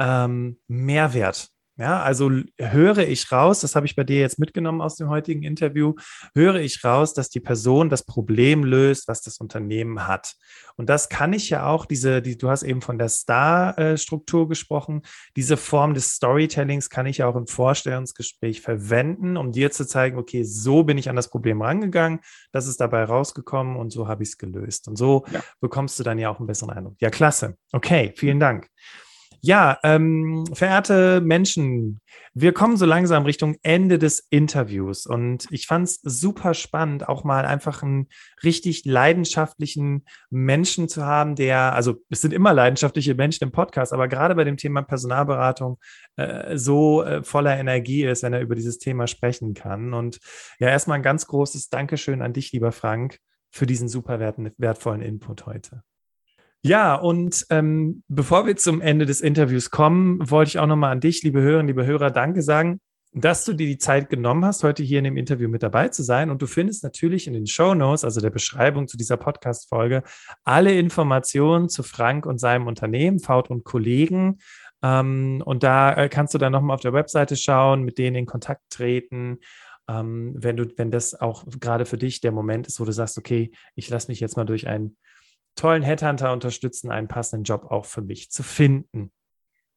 ähm, 0.00 0.58
Mehrwert. 0.66 1.53
Ja, 1.76 2.02
also 2.02 2.30
höre 2.56 2.98
ich 2.98 3.32
raus, 3.32 3.60
das 3.60 3.74
habe 3.74 3.86
ich 3.86 3.96
bei 3.96 4.04
dir 4.04 4.20
jetzt 4.20 4.38
mitgenommen 4.38 4.80
aus 4.80 4.94
dem 4.94 5.08
heutigen 5.08 5.42
Interview, 5.42 5.94
höre 6.32 6.56
ich 6.56 6.84
raus, 6.84 7.14
dass 7.14 7.30
die 7.30 7.40
Person 7.40 7.88
das 7.88 8.04
Problem 8.04 8.62
löst, 8.62 9.08
was 9.08 9.22
das 9.22 9.38
Unternehmen 9.38 10.06
hat. 10.06 10.36
Und 10.76 10.88
das 10.88 11.08
kann 11.08 11.32
ich 11.32 11.50
ja 11.50 11.66
auch, 11.66 11.84
diese, 11.84 12.22
die, 12.22 12.38
du 12.38 12.48
hast 12.48 12.62
eben 12.62 12.80
von 12.80 12.96
der 12.96 13.08
Star-Struktur 13.08 14.48
gesprochen, 14.48 15.02
diese 15.34 15.56
Form 15.56 15.94
des 15.94 16.12
Storytellings 16.12 16.90
kann 16.90 17.06
ich 17.06 17.18
ja 17.18 17.26
auch 17.26 17.36
im 17.36 17.48
Vorstellungsgespräch 17.48 18.60
verwenden, 18.60 19.36
um 19.36 19.50
dir 19.50 19.72
zu 19.72 19.84
zeigen, 19.84 20.16
okay, 20.16 20.44
so 20.44 20.84
bin 20.84 20.96
ich 20.96 21.10
an 21.10 21.16
das 21.16 21.28
Problem 21.28 21.60
rangegangen, 21.60 22.20
das 22.52 22.68
ist 22.68 22.80
dabei 22.80 23.02
rausgekommen 23.02 23.76
und 23.76 23.90
so 23.90 24.06
habe 24.06 24.22
ich 24.22 24.28
es 24.30 24.38
gelöst. 24.38 24.86
Und 24.86 24.96
so 24.96 25.24
ja. 25.32 25.42
bekommst 25.60 25.98
du 25.98 26.04
dann 26.04 26.20
ja 26.20 26.30
auch 26.30 26.38
einen 26.38 26.46
besseren 26.46 26.70
Eindruck. 26.70 26.94
Ja, 27.00 27.10
klasse. 27.10 27.56
Okay, 27.72 28.12
vielen 28.16 28.38
Dank. 28.38 28.68
Ja, 29.46 29.78
ähm, 29.82 30.46
verehrte 30.54 31.20
Menschen, 31.20 32.00
wir 32.32 32.54
kommen 32.54 32.78
so 32.78 32.86
langsam 32.86 33.24
Richtung 33.24 33.56
Ende 33.62 33.98
des 33.98 34.26
Interviews 34.30 35.04
und 35.04 35.46
ich 35.50 35.66
fand 35.66 35.86
es 35.86 36.00
super 36.02 36.54
spannend, 36.54 37.06
auch 37.10 37.24
mal 37.24 37.44
einfach 37.44 37.82
einen 37.82 38.08
richtig 38.42 38.86
leidenschaftlichen 38.86 40.06
Menschen 40.30 40.88
zu 40.88 41.04
haben, 41.04 41.34
der, 41.36 41.74
also 41.74 41.96
es 42.08 42.22
sind 42.22 42.32
immer 42.32 42.54
leidenschaftliche 42.54 43.14
Menschen 43.14 43.44
im 43.44 43.52
Podcast, 43.52 43.92
aber 43.92 44.08
gerade 44.08 44.34
bei 44.34 44.44
dem 44.44 44.56
Thema 44.56 44.80
Personalberatung 44.80 45.78
äh, 46.16 46.56
so 46.56 47.02
äh, 47.02 47.22
voller 47.22 47.58
Energie 47.58 48.04
ist, 48.04 48.22
wenn 48.22 48.32
er 48.32 48.40
über 48.40 48.54
dieses 48.54 48.78
Thema 48.78 49.06
sprechen 49.06 49.52
kann. 49.52 49.92
Und 49.92 50.20
ja, 50.58 50.68
erstmal 50.68 50.96
ein 50.96 51.02
ganz 51.02 51.26
großes 51.26 51.68
Dankeschön 51.68 52.22
an 52.22 52.32
dich, 52.32 52.50
lieber 52.52 52.72
Frank, 52.72 53.18
für 53.50 53.66
diesen 53.66 53.90
super 53.90 54.20
wertvollen 54.56 55.02
Input 55.02 55.44
heute. 55.44 55.82
Ja, 56.66 56.94
und 56.94 57.44
ähm, 57.50 58.02
bevor 58.08 58.46
wir 58.46 58.56
zum 58.56 58.80
Ende 58.80 59.04
des 59.04 59.20
Interviews 59.20 59.70
kommen, 59.70 60.18
wollte 60.30 60.48
ich 60.48 60.58
auch 60.58 60.66
nochmal 60.66 60.92
an 60.92 61.00
dich, 61.00 61.22
liebe 61.22 61.42
Hörerinnen, 61.42 61.66
liebe 61.66 61.84
Hörer, 61.84 62.10
Danke 62.10 62.40
sagen, 62.40 62.80
dass 63.12 63.44
du 63.44 63.52
dir 63.52 63.66
die 63.66 63.76
Zeit 63.76 64.08
genommen 64.08 64.46
hast, 64.46 64.64
heute 64.64 64.82
hier 64.82 64.96
in 64.96 65.04
dem 65.04 65.18
Interview 65.18 65.50
mit 65.50 65.62
dabei 65.62 65.88
zu 65.88 66.02
sein. 66.02 66.30
Und 66.30 66.40
du 66.40 66.46
findest 66.46 66.82
natürlich 66.82 67.26
in 67.26 67.34
den 67.34 67.46
Show 67.46 67.74
Notes, 67.74 68.02
also 68.02 68.22
der 68.22 68.30
Beschreibung 68.30 68.88
zu 68.88 68.96
dieser 68.96 69.18
Podcast-Folge, 69.18 70.04
alle 70.42 70.72
Informationen 70.72 71.68
zu 71.68 71.82
Frank 71.82 72.24
und 72.24 72.40
seinem 72.40 72.66
Unternehmen, 72.66 73.20
Faut 73.20 73.50
und 73.50 73.64
Kollegen. 73.64 74.38
Ähm, 74.82 75.42
und 75.44 75.64
da 75.64 75.92
äh, 75.92 76.08
kannst 76.08 76.32
du 76.32 76.38
dann 76.38 76.52
nochmal 76.52 76.76
auf 76.76 76.80
der 76.80 76.94
Webseite 76.94 77.36
schauen, 77.36 77.82
mit 77.82 77.98
denen 77.98 78.16
in 78.16 78.26
Kontakt 78.26 78.62
treten. 78.70 79.36
Ähm, 79.86 80.32
wenn 80.34 80.56
du, 80.56 80.64
wenn 80.78 80.90
das 80.90 81.14
auch 81.14 81.44
gerade 81.60 81.84
für 81.84 81.98
dich 81.98 82.22
der 82.22 82.32
Moment 82.32 82.66
ist, 82.68 82.80
wo 82.80 82.86
du 82.86 82.92
sagst, 82.92 83.18
okay, 83.18 83.50
ich 83.74 83.90
lasse 83.90 84.10
mich 84.10 84.20
jetzt 84.20 84.38
mal 84.38 84.46
durch 84.46 84.66
ein 84.66 84.96
tollen 85.54 85.82
Headhunter 85.82 86.32
unterstützen, 86.32 86.90
einen 86.90 87.08
passenden 87.08 87.44
Job 87.44 87.70
auch 87.70 87.84
für 87.84 88.02
mich 88.02 88.30
zu 88.30 88.42
finden. 88.42 89.12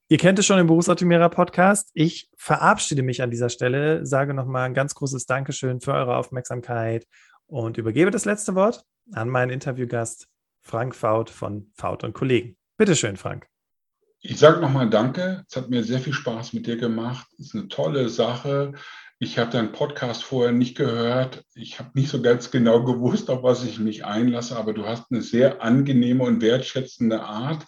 Ihr 0.10 0.18
kennt 0.18 0.40
es 0.40 0.46
schon 0.46 0.60
im 0.60 0.68
Berufsoptimierer 0.68 1.30
Podcast. 1.30 1.90
Ich 1.94 2.30
verabschiede 2.38 3.04
mich 3.04 3.22
an 3.22 3.30
dieser 3.30 3.50
Stelle, 3.50 4.06
sage 4.06 4.34
nochmal 4.34 4.66
ein 4.66 4.74
ganz 4.74 4.96
großes 4.96 5.26
Dankeschön 5.26 5.82
für 5.82 5.94
eure 5.94 6.16
Aufmerksamkeit 6.16 7.06
und 7.46 7.78
übergebe 7.78 8.12
das 8.12 8.26
letzte 8.26 8.56
Wort 8.56 8.86
an 9.12 9.30
meinen 9.30 9.52
Interviewgast 9.52 10.28
Frank 10.62 10.96
Faut 10.96 11.30
von 11.30 11.72
Faut 11.74 12.04
und 12.04 12.14
Kollegen. 12.14 12.58
Bitte 12.78 12.96
schön, 12.96 13.18
Frank. 13.18 13.48
Ich 14.22 14.40
sage 14.40 14.60
nochmal 14.60 14.90
Danke. 14.90 15.44
Es 15.50 15.56
hat 15.56 15.70
mir 15.70 15.84
sehr 15.84 16.00
viel 16.00 16.14
Spaß 16.14 16.54
mit 16.54 16.68
dir 16.68 16.78
gemacht. 16.78 17.28
Es 17.34 17.48
ist 17.48 17.56
eine 17.56 17.68
tolle 17.68 18.10
Sache. 18.10 18.74
Ich 19.20 19.40
habe 19.40 19.50
deinen 19.50 19.72
Podcast 19.72 20.24
vorher 20.24 20.52
nicht 20.52 20.78
gehört. 20.78 21.44
Ich 21.56 21.80
habe 21.80 21.90
nicht 21.96 22.10
so 22.10 22.22
ganz 22.22 22.52
genau 22.52 22.84
gewusst, 22.84 23.32
auf 23.32 23.42
was 23.42 23.64
ich 23.64 23.80
mich 23.80 24.06
einlasse, 24.06 24.56
aber 24.56 24.74
du 24.74 24.86
hast 24.86 25.06
eine 25.10 25.24
sehr 25.24 25.64
angenehme 25.64 26.24
und 26.24 26.40
wertschätzende 26.40 27.24
Art. 27.24 27.66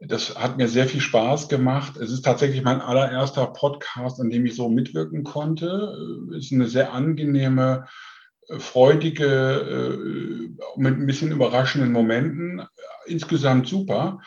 Das 0.00 0.36
hat 0.36 0.56
mir 0.56 0.68
sehr 0.68 0.86
viel 0.86 1.02
Spaß 1.02 1.50
gemacht. 1.50 1.98
Es 1.98 2.10
ist 2.10 2.22
tatsächlich 2.22 2.62
mein 2.62 2.80
allererster 2.80 3.46
Podcast, 3.48 4.18
an 4.22 4.30
dem 4.30 4.46
ich 4.46 4.54
so 4.54 4.70
mitwirken 4.70 5.22
konnte. 5.22 5.94
Es 6.34 6.46
ist 6.46 6.52
eine 6.52 6.66
sehr 6.66 6.94
angenehme, 6.94 7.86
freudige, 8.48 9.26
äh, 9.26 10.80
mit 10.80 10.98
ein 10.98 11.06
bisschen 11.06 11.30
überraschenden 11.30 11.92
Momenten. 11.92 12.62
Insgesamt 13.04 13.68
super. 13.68 14.20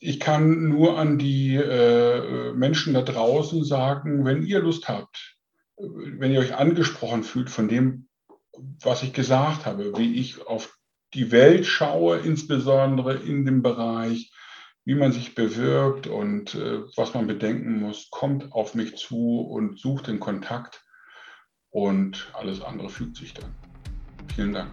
Ich 0.00 0.18
kann 0.18 0.66
nur 0.70 0.98
an 0.98 1.18
die 1.18 1.56
äh, 1.56 2.54
Menschen 2.54 2.94
da 2.94 3.02
draußen 3.02 3.64
sagen, 3.64 4.24
wenn 4.24 4.42
ihr 4.44 4.60
Lust 4.60 4.88
habt, 4.88 5.34
wenn 5.76 6.32
ihr 6.32 6.40
euch 6.40 6.54
angesprochen 6.54 7.24
fühlt 7.24 7.50
von 7.50 7.68
dem, 7.68 8.08
was 8.82 9.02
ich 9.02 9.12
gesagt 9.12 9.66
habe, 9.66 9.96
wie 9.96 10.14
ich 10.14 10.46
auf 10.46 10.78
die 11.14 11.30
Welt 11.30 11.66
schaue, 11.66 12.18
insbesondere 12.18 13.14
in 13.14 13.44
dem 13.44 13.62
Bereich, 13.62 14.32
wie 14.84 14.94
man 14.94 15.12
sich 15.12 15.34
bewirbt 15.34 16.06
und 16.06 16.54
äh, 16.54 16.80
was 16.96 17.14
man 17.14 17.26
bedenken 17.26 17.80
muss, 17.80 18.10
kommt 18.10 18.52
auf 18.52 18.74
mich 18.74 18.96
zu 18.96 19.40
und 19.40 19.78
sucht 19.78 20.08
den 20.08 20.20
Kontakt 20.20 20.84
und 21.70 22.30
alles 22.34 22.60
andere 22.60 22.90
fügt 22.90 23.16
sich 23.16 23.34
dann. 23.34 23.54
Vielen 24.34 24.52
Dank. 24.52 24.70